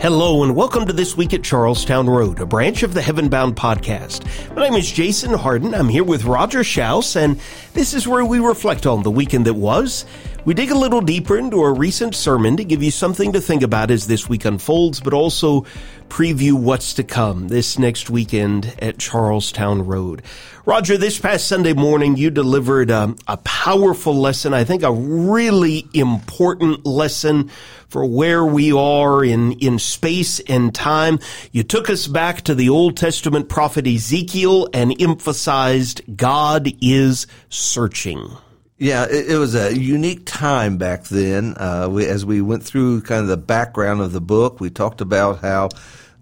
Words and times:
Hello 0.00 0.42
and 0.42 0.56
welcome 0.56 0.86
to 0.86 0.94
This 0.94 1.14
Week 1.14 1.34
at 1.34 1.44
Charlestown 1.44 2.08
Road, 2.08 2.40
a 2.40 2.46
branch 2.46 2.82
of 2.82 2.94
the 2.94 3.02
Heavenbound 3.02 3.52
podcast. 3.52 4.24
My 4.56 4.62
name 4.62 4.78
is 4.78 4.90
Jason 4.90 5.34
Harden. 5.34 5.74
I'm 5.74 5.90
here 5.90 6.04
with 6.04 6.24
Roger 6.24 6.60
Schaus, 6.60 7.16
and 7.16 7.38
this 7.74 7.92
is 7.92 8.08
where 8.08 8.24
we 8.24 8.38
reflect 8.38 8.86
on 8.86 9.02
the 9.02 9.10
weekend 9.10 9.44
that 9.46 9.52
was. 9.52 10.06
We 10.42 10.54
dig 10.54 10.70
a 10.70 10.78
little 10.78 11.02
deeper 11.02 11.36
into 11.36 11.62
a 11.62 11.70
recent 11.70 12.14
sermon 12.14 12.56
to 12.56 12.64
give 12.64 12.82
you 12.82 12.90
something 12.90 13.34
to 13.34 13.42
think 13.42 13.62
about 13.62 13.90
as 13.90 14.06
this 14.06 14.26
week 14.26 14.46
unfolds, 14.46 14.98
but 14.98 15.12
also 15.12 15.66
preview 16.08 16.54
what's 16.54 16.94
to 16.94 17.04
come 17.04 17.48
this 17.48 17.78
next 17.78 18.08
weekend 18.08 18.74
at 18.80 18.98
Charlestown 18.98 19.84
Road. 19.84 20.22
Roger, 20.64 20.96
this 20.96 21.18
past 21.18 21.46
Sunday 21.46 21.74
morning, 21.74 22.16
you 22.16 22.30
delivered 22.30 22.90
a, 22.90 23.14
a 23.28 23.36
powerful 23.38 24.14
lesson. 24.14 24.54
I 24.54 24.64
think 24.64 24.82
a 24.82 24.90
really 24.90 25.86
important 25.92 26.86
lesson 26.86 27.50
for 27.88 28.06
where 28.06 28.44
we 28.44 28.72
are 28.72 29.22
in, 29.22 29.52
in 29.52 29.78
space 29.78 30.40
and 30.40 30.74
time. 30.74 31.18
You 31.52 31.64
took 31.64 31.90
us 31.90 32.06
back 32.06 32.40
to 32.42 32.54
the 32.54 32.70
Old 32.70 32.96
Testament 32.96 33.50
prophet 33.50 33.86
Ezekiel 33.86 34.68
and 34.72 35.00
emphasized 35.02 36.00
God 36.16 36.72
is 36.80 37.26
searching. 37.50 38.38
Yeah, 38.80 39.04
it, 39.04 39.32
it, 39.32 39.36
was 39.36 39.54
a 39.54 39.78
unique 39.78 40.22
time 40.24 40.78
back 40.78 41.04
then. 41.04 41.54
Uh, 41.58 41.88
we, 41.90 42.06
as 42.06 42.24
we 42.24 42.40
went 42.40 42.62
through 42.62 43.02
kind 43.02 43.20
of 43.20 43.28
the 43.28 43.36
background 43.36 44.00
of 44.00 44.12
the 44.12 44.22
book, 44.22 44.58
we 44.58 44.70
talked 44.70 45.02
about 45.02 45.40
how 45.40 45.68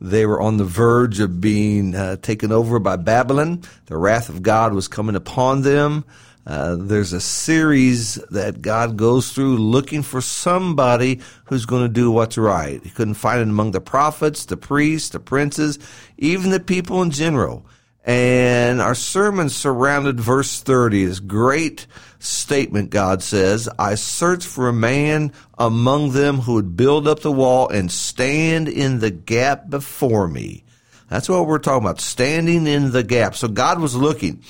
they 0.00 0.26
were 0.26 0.40
on 0.40 0.56
the 0.56 0.64
verge 0.64 1.20
of 1.20 1.40
being 1.40 1.94
uh, 1.94 2.16
taken 2.16 2.50
over 2.50 2.80
by 2.80 2.96
Babylon. 2.96 3.62
The 3.86 3.96
wrath 3.96 4.28
of 4.28 4.42
God 4.42 4.74
was 4.74 4.88
coming 4.88 5.14
upon 5.14 5.62
them. 5.62 6.04
Uh, 6.48 6.74
there's 6.76 7.12
a 7.12 7.20
series 7.20 8.16
that 8.32 8.60
God 8.60 8.96
goes 8.96 9.30
through 9.30 9.58
looking 9.58 10.02
for 10.02 10.20
somebody 10.20 11.20
who's 11.44 11.64
going 11.64 11.82
to 11.82 11.88
do 11.88 12.10
what's 12.10 12.36
right. 12.36 12.82
He 12.82 12.90
couldn't 12.90 13.14
find 13.14 13.40
it 13.40 13.48
among 13.48 13.70
the 13.70 13.80
prophets, 13.80 14.46
the 14.46 14.56
priests, 14.56 15.10
the 15.10 15.20
princes, 15.20 15.78
even 16.16 16.50
the 16.50 16.58
people 16.58 17.02
in 17.02 17.12
general. 17.12 17.64
And 18.04 18.80
our 18.80 18.96
sermon 18.96 19.48
surrounded 19.48 20.18
verse 20.18 20.60
30, 20.60 21.04
this 21.04 21.20
great 21.20 21.86
statement 22.18 22.90
God 22.90 23.22
says, 23.22 23.68
I 23.78 23.94
searched 23.94 24.46
for 24.46 24.68
a 24.68 24.72
man 24.72 25.32
among 25.58 26.12
them 26.12 26.38
who 26.38 26.54
would 26.54 26.76
build 26.76 27.06
up 27.06 27.20
the 27.20 27.32
wall 27.32 27.68
and 27.68 27.90
stand 27.90 28.68
in 28.68 28.98
the 28.98 29.10
gap 29.10 29.70
before 29.70 30.28
me. 30.28 30.64
That's 31.08 31.28
what 31.28 31.46
we're 31.46 31.58
talking 31.58 31.86
about, 31.86 32.00
standing 32.00 32.66
in 32.66 32.90
the 32.90 33.02
gap. 33.02 33.34
So 33.34 33.48
God 33.48 33.80
was 33.80 33.94
looking. 33.94 34.42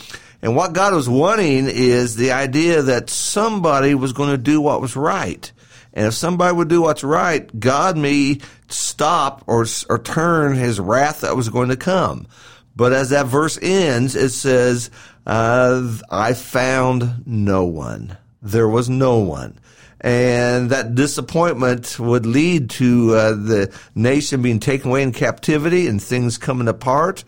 And 0.42 0.54
what 0.54 0.72
God 0.72 0.94
was 0.94 1.08
wanting 1.08 1.66
is 1.66 2.16
the 2.16 2.32
idea 2.32 2.82
that 2.82 3.10
somebody 3.10 3.94
was 3.94 4.12
going 4.12 4.30
to 4.30 4.38
do 4.38 4.60
what 4.60 4.80
was 4.80 4.96
right. 4.96 5.50
And 5.92 6.06
if 6.06 6.14
somebody 6.14 6.54
would 6.54 6.68
do 6.68 6.82
what's 6.82 7.02
right, 7.02 7.58
God 7.58 7.96
may 7.96 8.38
stop 8.68 9.42
or, 9.46 9.66
or 9.88 9.98
turn 9.98 10.54
his 10.54 10.78
wrath 10.78 11.22
that 11.22 11.36
was 11.36 11.48
going 11.48 11.70
to 11.70 11.76
come. 11.76 12.26
But 12.76 12.92
as 12.92 13.10
that 13.10 13.26
verse 13.26 13.58
ends, 13.60 14.14
it 14.14 14.28
says, 14.28 14.90
uh, 15.28 15.92
I 16.10 16.32
found 16.32 17.26
no 17.26 17.64
one. 17.64 18.16
There 18.42 18.68
was 18.68 18.88
no 18.88 19.18
one. 19.18 19.58
And 20.00 20.70
that 20.70 20.94
disappointment 20.94 21.98
would 21.98 22.24
lead 22.24 22.70
to 22.70 23.14
uh, 23.14 23.30
the 23.32 23.74
nation 23.94 24.42
being 24.42 24.60
taken 24.60 24.90
away 24.90 25.02
in 25.02 25.12
captivity 25.12 25.86
and 25.86 26.02
things 26.02 26.38
coming 26.38 26.68
apart. 26.68 27.24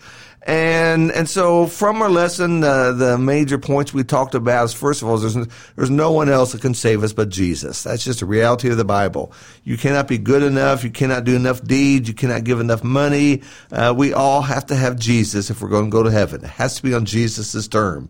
And 0.50 1.12
and 1.12 1.28
so 1.28 1.68
from 1.68 2.02
our 2.02 2.10
lesson, 2.10 2.64
uh, 2.64 2.90
the 2.90 3.16
major 3.16 3.56
points 3.56 3.94
we 3.94 4.02
talked 4.02 4.34
about 4.34 4.64
is 4.64 4.74
first 4.74 5.00
of 5.00 5.06
all, 5.06 5.16
there's 5.16 5.36
there's 5.76 5.90
no 5.90 6.10
one 6.10 6.28
else 6.28 6.50
that 6.50 6.60
can 6.60 6.74
save 6.74 7.04
us 7.04 7.12
but 7.12 7.28
Jesus. 7.28 7.84
That's 7.84 8.02
just 8.02 8.20
a 8.20 8.26
reality 8.26 8.68
of 8.68 8.76
the 8.76 8.84
Bible. 8.84 9.32
You 9.62 9.76
cannot 9.76 10.08
be 10.08 10.18
good 10.18 10.42
enough. 10.42 10.82
You 10.82 10.90
cannot 10.90 11.22
do 11.22 11.36
enough 11.36 11.62
deeds. 11.62 12.08
You 12.08 12.14
cannot 12.14 12.42
give 12.42 12.58
enough 12.58 12.82
money. 12.82 13.42
Uh, 13.70 13.94
we 13.96 14.12
all 14.12 14.42
have 14.42 14.66
to 14.66 14.74
have 14.74 14.98
Jesus 14.98 15.50
if 15.50 15.62
we're 15.62 15.68
going 15.68 15.84
to 15.84 15.90
go 15.92 16.02
to 16.02 16.10
heaven. 16.10 16.42
It 16.42 16.50
has 16.50 16.74
to 16.78 16.82
be 16.82 16.94
on 16.94 17.04
Jesus' 17.04 17.68
term. 17.68 18.08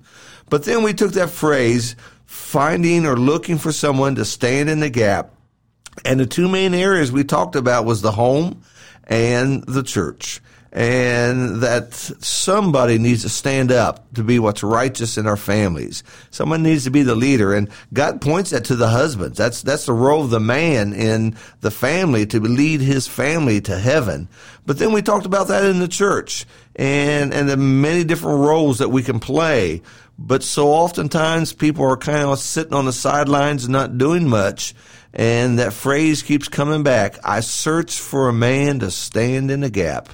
But 0.49 0.65
then 0.65 0.83
we 0.83 0.95
took 0.95 1.13
that 1.13 1.29
phrase, 1.29 1.95
finding 2.25 3.05
or 3.05 3.19
looking 3.19 3.59
for 3.59 3.71
someone 3.71 4.15
to 4.15 4.25
stand 4.25 4.71
in 4.71 4.81
the 4.81 4.89
gap. 4.89 5.35
And 6.07 6.19
the 6.19 6.25
two 6.25 6.49
main 6.49 6.73
areas 6.73 7.13
we 7.13 7.23
talked 7.23 7.55
about 7.55 7.85
was 7.85 8.01
the 8.01 8.13
home 8.13 8.63
and 9.07 9.63
the 9.65 9.83
church 9.83 10.41
and 10.73 11.63
that 11.63 11.93
somebody 11.95 12.99
needs 12.99 13.23
to 13.23 13.29
stand 13.29 13.73
up 13.73 14.13
to 14.15 14.23
be 14.23 14.39
what's 14.39 14.63
righteous 14.63 15.19
in 15.19 15.27
our 15.27 15.37
families. 15.37 16.05
Someone 16.31 16.63
needs 16.63 16.85
to 16.85 16.91
be 16.91 17.03
the 17.03 17.17
leader, 17.17 17.53
and 17.53 17.69
God 17.93 18.21
points 18.21 18.51
that 18.51 18.67
to 18.67 18.77
the 18.77 18.89
husbands. 18.89 19.37
That's 19.37 19.63
that's 19.63 19.87
the 19.87 19.93
role 19.93 20.23
of 20.23 20.31
the 20.31 20.41
man 20.41 20.93
in 20.93 21.37
the 21.61 21.73
family 21.73 22.25
to 22.27 22.41
lead 22.41 22.81
his 22.81 23.09
family 23.09 23.61
to 23.63 23.79
heaven. 23.79 24.29
But 24.65 24.79
then 24.79 24.93
we 24.93 25.03
talked 25.03 25.27
about 25.27 25.49
that 25.49 25.65
in 25.65 25.81
the 25.81 25.89
church 25.89 26.47
and 26.77 27.35
and 27.35 27.49
the 27.49 27.57
many 27.57 28.05
different 28.05 28.39
roles 28.39 28.79
that 28.79 28.91
we 28.91 29.03
can 29.03 29.19
play. 29.19 29.83
But 30.19 30.45
so 30.45 30.69
oftentimes 30.69 31.53
people 31.53 31.85
are 31.85 31.97
kind 31.97 32.29
of 32.29 32.39
sitting 32.39 32.75
on 32.75 32.85
the 32.85 32.93
sidelines 32.93 33.65
and 33.65 33.73
not 33.73 33.99
doing 33.99 34.29
much. 34.29 34.75
And 35.13 35.59
that 35.59 35.73
phrase 35.73 36.23
keeps 36.23 36.47
coming 36.47 36.85
back. 36.85 37.19
I 37.25 37.41
search 37.41 37.99
for 37.99 38.29
a 38.29 38.33
man 38.33 38.79
to 38.81 38.93
stand 38.93 39.51
in 39.51 39.61
the 39.61 39.71
gap 39.71 40.11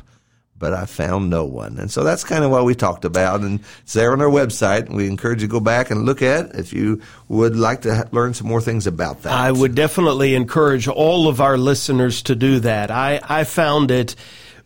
but 0.59 0.73
I 0.73 0.87
found 0.87 1.31
no 1.31 1.45
one. 1.45 1.79
And 1.79 1.91
so 1.91 2.05
that's 2.05 2.25
kind 2.25 2.45
of 2.45 2.51
what 2.51 2.65
we 2.65 2.75
talked 2.75 3.05
about. 3.05 3.41
And 3.41 3.61
it's 3.83 3.93
there 3.93 4.13
on 4.13 4.21
our 4.21 4.29
website. 4.29 4.89
We 4.89 5.07
encourage 5.07 5.43
you 5.43 5.49
to 5.49 5.53
go 5.53 5.61
back 5.61 5.91
and 5.91 6.05
look 6.05 6.23
at 6.23 6.55
if 6.55 6.73
you 6.73 7.03
would 7.29 7.57
like 7.57 7.83
to 7.83 8.09
learn 8.13 8.35
some 8.35 8.49
more 8.49 8.61
things 8.61 8.87
about 8.87 9.23
that. 9.23 9.33
I 9.33 9.53
would 9.53 9.75
definitely 9.75 10.35
encourage 10.35 10.89
all 10.89 11.29
of 11.29 11.41
our 11.41 11.59
listeners 11.59 12.23
to 12.23 12.35
do 12.35 12.61
that. 12.61 12.91
I, 12.91 13.21
I 13.23 13.45
found 13.45 13.91
it 13.91 14.17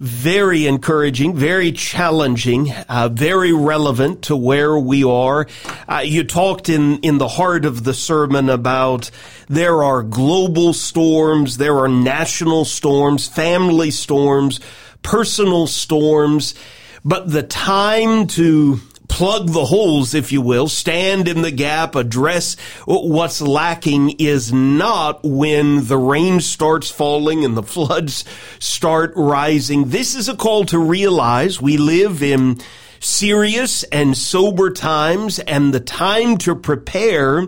very 0.00 0.66
encouraging, 0.66 1.36
very 1.36 1.72
challenging, 1.72 2.72
uh, 2.88 3.10
very 3.12 3.52
relevant 3.52 4.22
to 4.22 4.34
where 4.34 4.78
we 4.78 5.04
are. 5.04 5.46
Uh, 5.86 5.98
you 6.02 6.24
talked 6.24 6.70
in, 6.70 6.98
in 7.00 7.18
the 7.18 7.28
heart 7.28 7.66
of 7.66 7.84
the 7.84 7.92
sermon 7.92 8.48
about 8.48 9.10
there 9.48 9.82
are 9.82 10.02
global 10.02 10.72
storms, 10.72 11.58
there 11.58 11.78
are 11.80 11.88
national 11.88 12.64
storms, 12.64 13.28
family 13.28 13.90
storms, 13.90 14.58
personal 15.02 15.66
storms, 15.66 16.54
but 17.04 17.30
the 17.30 17.42
time 17.42 18.26
to 18.28 18.80
plug 19.10 19.48
the 19.48 19.64
holes, 19.64 20.14
if 20.14 20.30
you 20.32 20.40
will, 20.40 20.68
stand 20.68 21.28
in 21.28 21.42
the 21.42 21.50
gap, 21.50 21.94
address 21.96 22.56
what's 22.86 23.42
lacking 23.42 24.10
is 24.18 24.52
not 24.52 25.20
when 25.24 25.86
the 25.86 25.98
rain 25.98 26.40
starts 26.40 26.90
falling 26.90 27.44
and 27.44 27.56
the 27.56 27.62
floods 27.62 28.24
start 28.60 29.12
rising. 29.16 29.90
This 29.90 30.14
is 30.14 30.28
a 30.28 30.36
call 30.36 30.64
to 30.66 30.78
realize 30.78 31.60
we 31.60 31.76
live 31.76 32.22
in 32.22 32.60
serious 33.00 33.82
and 33.84 34.16
sober 34.16 34.70
times 34.70 35.38
and 35.40 35.74
the 35.74 35.80
time 35.80 36.38
to 36.38 36.54
prepare 36.54 37.46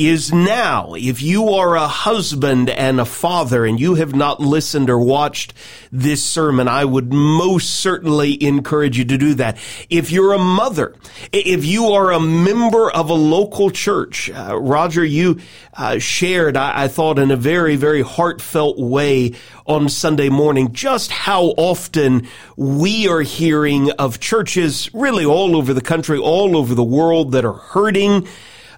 is 0.00 0.32
now. 0.32 0.94
If 0.94 1.20
you 1.20 1.50
are 1.50 1.76
a 1.76 1.86
husband 1.86 2.70
and 2.70 2.98
a 2.98 3.04
father 3.04 3.66
and 3.66 3.78
you 3.78 3.96
have 3.96 4.14
not 4.14 4.40
listened 4.40 4.88
or 4.88 4.98
watched 4.98 5.52
this 5.92 6.24
sermon, 6.24 6.68
I 6.68 6.86
would 6.86 7.12
most 7.12 7.68
certainly 7.68 8.42
encourage 8.42 8.96
you 8.96 9.04
to 9.04 9.18
do 9.18 9.34
that. 9.34 9.58
If 9.90 10.10
you're 10.10 10.32
a 10.32 10.38
mother, 10.38 10.96
if 11.32 11.66
you 11.66 11.88
are 11.88 12.12
a 12.12 12.18
member 12.18 12.90
of 12.90 13.10
a 13.10 13.14
local 13.14 13.70
church, 13.70 14.30
uh, 14.30 14.58
Roger, 14.58 15.04
you 15.04 15.38
uh, 15.74 15.98
shared, 15.98 16.56
I, 16.56 16.84
I 16.84 16.88
thought, 16.88 17.18
in 17.18 17.30
a 17.30 17.36
very, 17.36 17.76
very 17.76 18.00
heartfelt 18.00 18.78
way 18.78 19.34
on 19.66 19.90
Sunday 19.90 20.30
morning, 20.30 20.72
just 20.72 21.10
how 21.10 21.52
often 21.58 22.26
we 22.56 23.06
are 23.06 23.20
hearing 23.20 23.90
of 23.92 24.18
churches 24.18 24.88
really 24.94 25.26
all 25.26 25.54
over 25.54 25.74
the 25.74 25.82
country, 25.82 26.18
all 26.18 26.56
over 26.56 26.74
the 26.74 26.82
world 26.82 27.32
that 27.32 27.44
are 27.44 27.52
hurting 27.52 28.26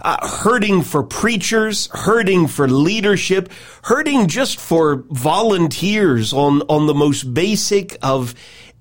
uh, 0.03 0.27
hurting 0.27 0.83
for 0.83 1.03
preachers, 1.03 1.89
hurting 1.93 2.49
for 2.49 2.69
leadership, 2.69 3.51
hurting 3.85 4.29
just 4.29 4.61
for 4.61 5.05
volunteers 5.11 6.33
on, 6.33 6.63
on 6.63 6.87
the 6.87 6.95
most 6.95 7.33
basic 7.33 7.97
of 8.03 8.35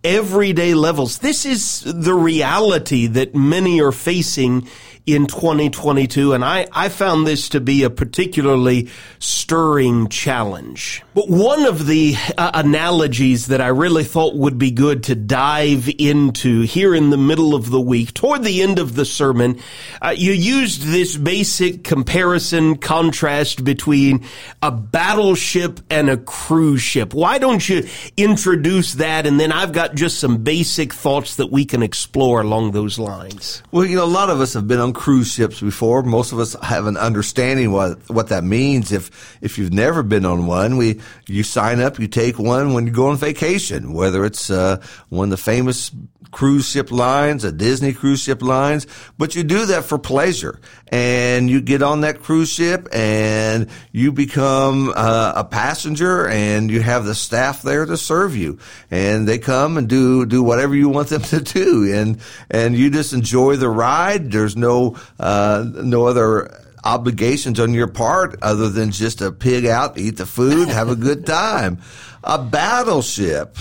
everyday 0.03 0.73
levels. 0.73 1.19
This 1.19 1.45
is 1.45 1.81
the 1.81 2.15
reality 2.15 3.07
that 3.07 3.35
many 3.35 3.81
are 3.81 3.91
facing 3.91 4.67
in 5.05 5.27
2022. 5.27 6.33
And 6.33 6.43
I, 6.43 6.67
I 6.71 6.89
found 6.89 7.25
this 7.25 7.49
to 7.49 7.59
be 7.59 7.83
a 7.83 7.89
particularly 7.89 8.89
stirring 9.19 10.07
challenge. 10.09 11.03
But 11.13 11.29
one 11.29 11.65
of 11.65 11.87
the 11.87 12.15
uh, 12.37 12.51
analogies 12.53 13.47
that 13.47 13.61
I 13.61 13.67
really 13.67 14.03
thought 14.03 14.35
would 14.35 14.57
be 14.57 14.71
good 14.71 15.03
to 15.03 15.15
dive 15.15 15.89
into 15.97 16.61
here 16.61 16.95
in 16.95 17.09
the 17.09 17.17
middle 17.17 17.55
of 17.55 17.69
the 17.69 17.81
week, 17.81 18.13
toward 18.13 18.43
the 18.43 18.61
end 18.61 18.79
of 18.79 18.95
the 18.95 19.05
sermon, 19.05 19.59
uh, 20.01 20.13
you 20.15 20.31
used 20.31 20.83
this 20.83 21.17
basic 21.17 21.83
comparison 21.83 22.77
contrast 22.77 23.63
between 23.63 24.25
a 24.61 24.71
battleship 24.71 25.79
and 25.89 26.09
a 26.09 26.17
cruise 26.17 26.81
ship. 26.81 27.13
Why 27.13 27.37
don't 27.37 27.67
you 27.67 27.87
introduce 28.17 28.93
that? 28.95 29.25
And 29.25 29.39
then 29.39 29.51
I've 29.51 29.73
got 29.73 29.95
just 29.95 30.19
some 30.19 30.43
basic 30.43 30.93
thoughts 30.93 31.35
that 31.35 31.51
we 31.51 31.65
can 31.65 31.83
explore 31.83 32.41
along 32.41 32.71
those 32.71 32.99
lines? 32.99 33.63
Well, 33.71 33.85
you 33.85 33.95
know, 33.95 34.03
a 34.03 34.05
lot 34.05 34.29
of 34.29 34.39
us 34.41 34.53
have 34.53 34.67
been 34.67 34.79
on 34.79 34.90
cruise 34.93 35.31
ships 35.31 35.61
before. 35.61 36.03
Most 36.03 36.31
of 36.31 36.39
us 36.39 36.55
have 36.61 36.87
an 36.87 36.97
understanding 36.97 37.71
what 37.71 38.09
what 38.09 38.29
that 38.29 38.43
means. 38.43 38.91
If 38.91 39.37
if 39.41 39.57
you've 39.57 39.73
never 39.73 40.03
been 40.03 40.25
on 40.25 40.45
one, 40.47 40.77
we 40.77 41.01
you 41.27 41.43
sign 41.43 41.79
up, 41.79 41.99
you 41.99 42.07
take 42.07 42.39
one 42.39 42.73
when 42.73 42.87
you 42.87 42.93
go 42.93 43.07
on 43.07 43.17
vacation, 43.17 43.93
whether 43.93 44.25
it's 44.25 44.49
uh, 44.49 44.81
one 45.09 45.25
of 45.25 45.31
the 45.31 45.37
famous 45.37 45.91
cruise 46.31 46.67
ship 46.67 46.91
lines, 46.91 47.43
a 47.43 47.51
Disney 47.51 47.93
cruise 47.93 48.21
ship 48.21 48.41
lines, 48.41 48.87
but 49.17 49.35
you 49.35 49.43
do 49.43 49.65
that 49.67 49.83
for 49.83 49.99
pleasure. 49.99 50.59
And 50.87 51.49
you 51.49 51.61
get 51.61 51.81
on 51.81 52.01
that 52.01 52.21
cruise 52.21 52.49
ship 52.49 52.87
and 52.91 53.69
you 53.91 54.11
become 54.11 54.91
uh, 54.95 55.33
a 55.35 55.43
passenger 55.45 56.27
and 56.27 56.69
you 56.69 56.81
have 56.81 57.05
the 57.05 57.15
staff 57.15 57.61
there 57.61 57.85
to 57.85 57.95
serve 57.95 58.35
you. 58.35 58.59
And 58.89 59.27
they 59.27 59.37
come 59.37 59.77
and 59.77 59.87
do, 59.87 60.25
do 60.25 60.43
whatever 60.43 60.75
you 60.75 60.89
want 60.89 61.09
them 61.09 61.21
to 61.23 61.41
do. 61.41 61.93
And, 61.93 62.19
and 62.49 62.75
you 62.75 62.89
just 62.89 63.13
enjoy 63.13 63.55
the 63.57 63.69
ride. 63.69 64.31
There's 64.31 64.57
no, 64.57 64.80
uh, 65.19 65.65
no 65.83 66.05
other 66.05 66.49
obligations 66.83 67.59
on 67.59 67.73
your 67.73 67.87
part 67.87 68.37
other 68.41 68.69
than 68.69 68.91
just 68.91 69.19
to 69.19 69.31
pig 69.31 69.65
out, 69.65 69.97
eat 69.97 70.17
the 70.17 70.25
food, 70.25 70.67
have 70.67 70.89
a 70.89 70.95
good 70.95 71.25
time. 71.25 71.79
A 72.23 72.41
battleship 72.41 73.57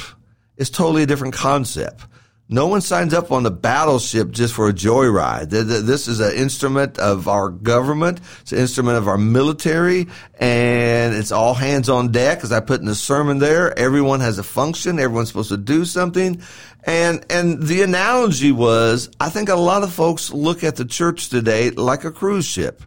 is 0.56 0.70
totally 0.70 1.02
a 1.02 1.06
different 1.06 1.34
concept. 1.34 2.04
No 2.52 2.66
one 2.66 2.80
signs 2.80 3.14
up 3.14 3.30
on 3.30 3.44
the 3.44 3.50
battleship 3.52 4.32
just 4.32 4.54
for 4.54 4.68
a 4.68 4.72
joyride. 4.72 5.50
This 5.50 6.08
is 6.08 6.18
an 6.18 6.34
instrument 6.34 6.98
of 6.98 7.28
our 7.28 7.48
government. 7.48 8.20
It's 8.40 8.50
an 8.50 8.58
instrument 8.58 8.98
of 8.98 9.06
our 9.06 9.16
military 9.16 10.08
and 10.40 11.14
it's 11.14 11.30
all 11.30 11.54
hands 11.54 11.88
on 11.88 12.10
deck. 12.10 12.42
As 12.42 12.50
I 12.50 12.58
put 12.58 12.80
in 12.80 12.86
the 12.86 12.96
sermon 12.96 13.38
there, 13.38 13.78
everyone 13.78 14.18
has 14.18 14.40
a 14.40 14.42
function. 14.42 14.98
Everyone's 14.98 15.28
supposed 15.28 15.50
to 15.50 15.56
do 15.56 15.84
something. 15.84 16.42
And, 16.82 17.24
and 17.30 17.62
the 17.62 17.82
analogy 17.82 18.50
was, 18.50 19.10
I 19.20 19.30
think 19.30 19.48
a 19.48 19.54
lot 19.54 19.84
of 19.84 19.92
folks 19.92 20.32
look 20.32 20.64
at 20.64 20.74
the 20.74 20.84
church 20.84 21.28
today 21.28 21.70
like 21.70 22.02
a 22.02 22.10
cruise 22.10 22.46
ship. 22.46 22.82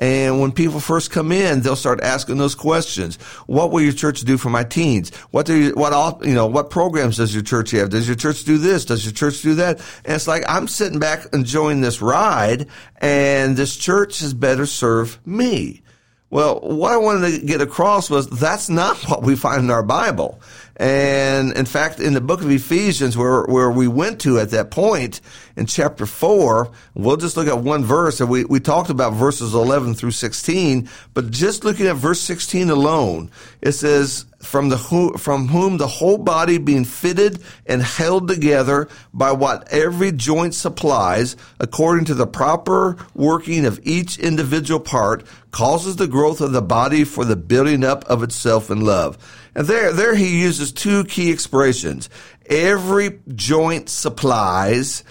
And 0.00 0.40
when 0.40 0.50
people 0.50 0.80
first 0.80 1.10
come 1.10 1.30
in, 1.30 1.60
they'll 1.60 1.76
start 1.76 2.00
asking 2.00 2.38
those 2.38 2.54
questions. 2.54 3.16
What 3.46 3.70
will 3.70 3.82
your 3.82 3.92
church 3.92 4.22
do 4.22 4.38
for 4.38 4.48
my 4.48 4.64
teens? 4.64 5.14
What 5.30 5.44
do 5.44 5.54
you, 5.54 5.72
what 5.74 5.92
all, 5.92 6.20
you 6.24 6.34
know, 6.34 6.46
what 6.46 6.70
programs 6.70 7.18
does 7.18 7.34
your 7.34 7.42
church 7.44 7.70
have? 7.72 7.90
Does 7.90 8.08
your 8.08 8.16
church 8.16 8.44
do 8.44 8.56
this? 8.56 8.86
Does 8.86 9.04
your 9.04 9.12
church 9.12 9.42
do 9.42 9.54
that? 9.56 9.78
And 10.06 10.14
it's 10.14 10.26
like, 10.26 10.42
I'm 10.48 10.66
sitting 10.68 10.98
back 10.98 11.26
enjoying 11.34 11.82
this 11.82 12.00
ride 12.00 12.66
and 12.96 13.56
this 13.56 13.76
church 13.76 14.20
has 14.20 14.32
better 14.32 14.64
serve 14.64 15.24
me. 15.26 15.82
Well, 16.30 16.60
what 16.60 16.92
I 16.92 16.96
wanted 16.96 17.40
to 17.40 17.44
get 17.44 17.60
across 17.60 18.08
was 18.08 18.28
that's 18.28 18.68
not 18.68 18.96
what 19.08 19.22
we 19.22 19.36
find 19.36 19.64
in 19.64 19.70
our 19.70 19.82
Bible. 19.82 20.40
And 20.76 21.52
in 21.52 21.66
fact, 21.66 22.00
in 22.00 22.14
the 22.14 22.22
book 22.22 22.40
of 22.40 22.50
Ephesians, 22.50 23.16
where, 23.16 23.42
where 23.44 23.70
we 23.70 23.86
went 23.86 24.20
to 24.22 24.38
at 24.38 24.50
that 24.50 24.70
point 24.70 25.20
in 25.56 25.66
chapter 25.66 26.06
four, 26.06 26.70
we'll 26.94 27.18
just 27.18 27.36
look 27.36 27.48
at 27.48 27.58
one 27.58 27.84
verse 27.84 28.20
and 28.20 28.30
we, 28.30 28.44
we 28.44 28.60
talked 28.60 28.88
about 28.88 29.12
verses 29.12 29.52
11 29.52 29.94
through 29.94 30.12
16, 30.12 30.88
but 31.12 31.30
just 31.30 31.64
looking 31.64 31.86
at 31.86 31.96
verse 31.96 32.20
16 32.22 32.70
alone, 32.70 33.30
it 33.60 33.72
says, 33.72 34.24
from 34.40 34.68
the 34.68 34.76
who, 34.76 35.16
from 35.18 35.48
whom 35.48 35.76
the 35.76 35.86
whole 35.86 36.18
body 36.18 36.58
being 36.58 36.84
fitted 36.84 37.42
and 37.66 37.82
held 37.82 38.26
together 38.26 38.88
by 39.12 39.32
what 39.32 39.68
every 39.72 40.12
joint 40.12 40.54
supplies 40.54 41.36
according 41.58 42.06
to 42.06 42.14
the 42.14 42.26
proper 42.26 42.96
working 43.14 43.66
of 43.66 43.78
each 43.82 44.18
individual 44.18 44.80
part 44.80 45.24
causes 45.50 45.96
the 45.96 46.08
growth 46.08 46.40
of 46.40 46.52
the 46.52 46.62
body 46.62 47.04
for 47.04 47.24
the 47.24 47.36
building 47.36 47.84
up 47.84 48.04
of 48.04 48.22
itself 48.22 48.70
in 48.70 48.80
love 48.80 49.18
and 49.54 49.66
there, 49.66 49.92
there 49.92 50.14
he 50.14 50.40
uses 50.40 50.72
two 50.72 51.04
key 51.04 51.30
expressions. 51.30 52.08
Every 52.46 53.20
joint 53.34 53.88
supplies, 53.88 55.04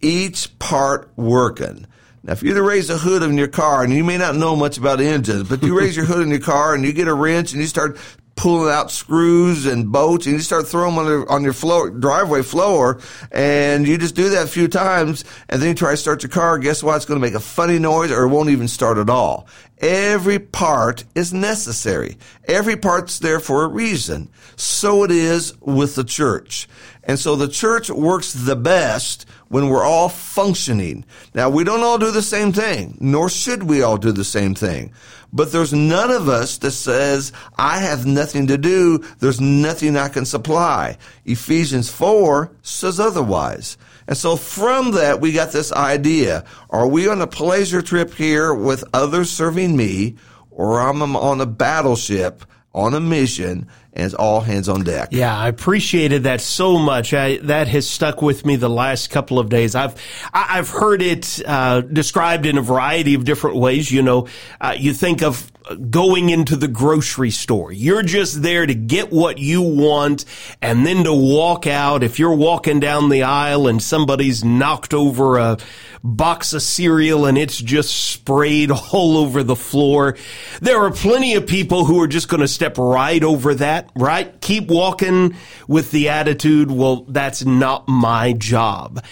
each 0.00 0.58
part 0.58 1.10
working. 1.16 1.86
Now, 2.22 2.32
if 2.32 2.42
you 2.42 2.54
to 2.54 2.62
raise 2.62 2.90
a 2.90 2.98
hood 2.98 3.22
in 3.22 3.38
your 3.38 3.48
car, 3.48 3.84
and 3.84 3.92
you 3.92 4.02
may 4.02 4.18
not 4.18 4.34
know 4.34 4.56
much 4.56 4.78
about 4.78 5.00
engines, 5.00 5.48
but 5.48 5.62
you 5.62 5.78
raise 5.78 5.96
your 5.96 6.06
hood 6.06 6.22
in 6.22 6.28
your 6.28 6.40
car 6.40 6.74
and 6.74 6.84
you 6.84 6.92
get 6.92 7.08
a 7.08 7.14
wrench 7.14 7.52
and 7.52 7.60
you 7.60 7.68
start 7.68 7.98
pulling 8.36 8.72
out 8.72 8.90
screws 8.90 9.66
and 9.66 9.90
bolts 9.90 10.26
and 10.26 10.34
you 10.34 10.40
start 10.40 10.68
throwing 10.68 10.94
them 10.94 11.04
on, 11.04 11.20
the, 11.20 11.26
on 11.28 11.42
your 11.42 11.54
floor, 11.54 11.90
driveway 11.90 12.42
floor 12.42 13.00
and 13.32 13.88
you 13.88 13.96
just 13.98 14.14
do 14.14 14.28
that 14.28 14.44
a 14.44 14.48
few 14.48 14.68
times 14.68 15.24
and 15.48 15.60
then 15.60 15.70
you 15.70 15.74
try 15.74 15.92
to 15.92 15.96
start 15.96 16.22
your 16.22 16.30
car. 16.30 16.58
Guess 16.58 16.82
what? 16.82 16.96
It's 16.96 17.06
going 17.06 17.20
to 17.20 17.26
make 17.26 17.34
a 17.34 17.40
funny 17.40 17.78
noise 17.78 18.10
or 18.12 18.24
it 18.24 18.28
won't 18.28 18.50
even 18.50 18.68
start 18.68 18.98
at 18.98 19.08
all. 19.08 19.48
Every 19.78 20.38
part 20.38 21.04
is 21.14 21.34
necessary. 21.34 22.16
Every 22.48 22.76
part's 22.76 23.18
there 23.18 23.40
for 23.40 23.64
a 23.64 23.68
reason. 23.68 24.30
So 24.56 25.04
it 25.04 25.10
is 25.10 25.52
with 25.60 25.96
the 25.96 26.04
church. 26.04 26.66
And 27.04 27.18
so 27.18 27.36
the 27.36 27.48
church 27.48 27.90
works 27.90 28.32
the 28.32 28.56
best 28.56 29.26
when 29.48 29.68
we're 29.68 29.84
all 29.84 30.08
functioning. 30.08 31.04
Now, 31.34 31.50
we 31.50 31.62
don't 31.62 31.82
all 31.82 31.98
do 31.98 32.10
the 32.10 32.22
same 32.22 32.52
thing, 32.52 32.96
nor 33.00 33.28
should 33.28 33.64
we 33.64 33.82
all 33.82 33.96
do 33.96 34.12
the 34.12 34.24
same 34.24 34.54
thing. 34.54 34.92
But 35.32 35.52
there's 35.52 35.72
none 35.72 36.10
of 36.10 36.28
us 36.28 36.58
that 36.58 36.70
says, 36.70 37.32
I 37.58 37.80
have 37.80 38.06
nothing 38.06 38.46
to 38.46 38.56
do. 38.56 39.04
There's 39.18 39.40
nothing 39.40 39.96
I 39.96 40.08
can 40.08 40.24
supply. 40.24 40.96
Ephesians 41.26 41.90
4 41.90 42.50
says 42.62 42.98
otherwise. 42.98 43.76
And 44.08 44.16
so 44.16 44.36
from 44.36 44.92
that, 44.92 45.20
we 45.20 45.32
got 45.32 45.52
this 45.52 45.72
idea. 45.72 46.44
Are 46.70 46.86
we 46.86 47.08
on 47.08 47.20
a 47.20 47.26
pleasure 47.26 47.82
trip 47.82 48.14
here 48.14 48.54
with 48.54 48.84
others 48.92 49.30
serving 49.30 49.76
me, 49.76 50.16
or 50.50 50.80
I'm 50.80 51.02
on 51.16 51.40
a 51.40 51.46
battleship 51.46 52.44
on 52.72 52.94
a 52.94 53.00
mission 53.00 53.66
and 53.96 54.04
it's 54.04 54.14
all 54.14 54.42
hands 54.42 54.68
on 54.68 54.84
deck. 54.84 55.08
Yeah, 55.10 55.36
I 55.36 55.48
appreciated 55.48 56.24
that 56.24 56.42
so 56.42 56.78
much. 56.78 57.14
I, 57.14 57.38
that 57.38 57.66
has 57.68 57.88
stuck 57.88 58.20
with 58.20 58.44
me 58.44 58.56
the 58.56 58.68
last 58.68 59.08
couple 59.08 59.38
of 59.38 59.48
days. 59.48 59.74
I've 59.74 59.94
I've 60.34 60.68
heard 60.68 61.00
it 61.00 61.40
uh, 61.46 61.80
described 61.80 62.44
in 62.44 62.58
a 62.58 62.62
variety 62.62 63.14
of 63.14 63.24
different 63.24 63.56
ways. 63.56 63.90
You 63.90 64.02
know, 64.02 64.28
uh, 64.60 64.74
you 64.76 64.92
think 64.92 65.22
of 65.22 65.50
going 65.90 66.30
into 66.30 66.56
the 66.56 66.68
grocery 66.68 67.30
store. 67.30 67.72
You're 67.72 68.02
just 68.02 68.42
there 68.42 68.66
to 68.66 68.74
get 68.74 69.10
what 69.10 69.38
you 69.38 69.62
want 69.62 70.24
and 70.62 70.86
then 70.86 71.04
to 71.04 71.12
walk 71.12 71.66
out. 71.66 72.02
If 72.02 72.18
you're 72.18 72.34
walking 72.34 72.80
down 72.80 73.08
the 73.08 73.24
aisle 73.24 73.66
and 73.66 73.82
somebody's 73.82 74.44
knocked 74.44 74.94
over 74.94 75.38
a 75.38 75.58
box 76.04 76.52
of 76.52 76.62
cereal 76.62 77.26
and 77.26 77.36
it's 77.36 77.58
just 77.58 78.12
sprayed 78.12 78.70
all 78.92 79.16
over 79.16 79.42
the 79.42 79.56
floor, 79.56 80.16
there 80.60 80.84
are 80.84 80.92
plenty 80.92 81.34
of 81.34 81.46
people 81.46 81.84
who 81.84 82.00
are 82.00 82.08
just 82.08 82.28
going 82.28 82.40
to 82.40 82.48
step 82.48 82.78
right 82.78 83.22
over 83.22 83.54
that, 83.54 83.90
right? 83.96 84.40
Keep 84.40 84.68
walking 84.68 85.34
with 85.66 85.90
the 85.90 86.08
attitude, 86.08 86.70
well, 86.70 87.04
that's 87.08 87.44
not 87.44 87.88
my 87.88 88.32
job. 88.32 89.02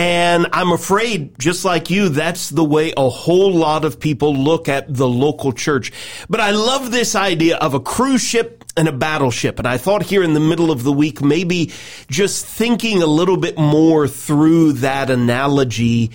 And 0.00 0.46
I'm 0.54 0.72
afraid, 0.72 1.38
just 1.38 1.62
like 1.62 1.90
you, 1.90 2.08
that's 2.08 2.48
the 2.48 2.64
way 2.64 2.94
a 2.96 3.10
whole 3.10 3.52
lot 3.52 3.84
of 3.84 4.00
people 4.00 4.34
look 4.34 4.66
at 4.66 4.94
the 4.94 5.06
local 5.06 5.52
church. 5.52 5.92
But 6.26 6.40
I 6.40 6.52
love 6.52 6.90
this 6.90 7.14
idea 7.14 7.58
of 7.58 7.74
a 7.74 7.80
cruise 7.80 8.22
ship 8.22 8.64
and 8.78 8.88
a 8.88 8.92
battleship. 8.92 9.58
And 9.58 9.68
I 9.68 9.76
thought 9.76 10.04
here 10.04 10.22
in 10.22 10.32
the 10.32 10.40
middle 10.40 10.70
of 10.70 10.84
the 10.84 10.92
week, 10.92 11.20
maybe 11.20 11.70
just 12.08 12.46
thinking 12.46 13.02
a 13.02 13.06
little 13.06 13.36
bit 13.36 13.58
more 13.58 14.08
through 14.08 14.72
that 14.72 15.10
analogy. 15.10 16.12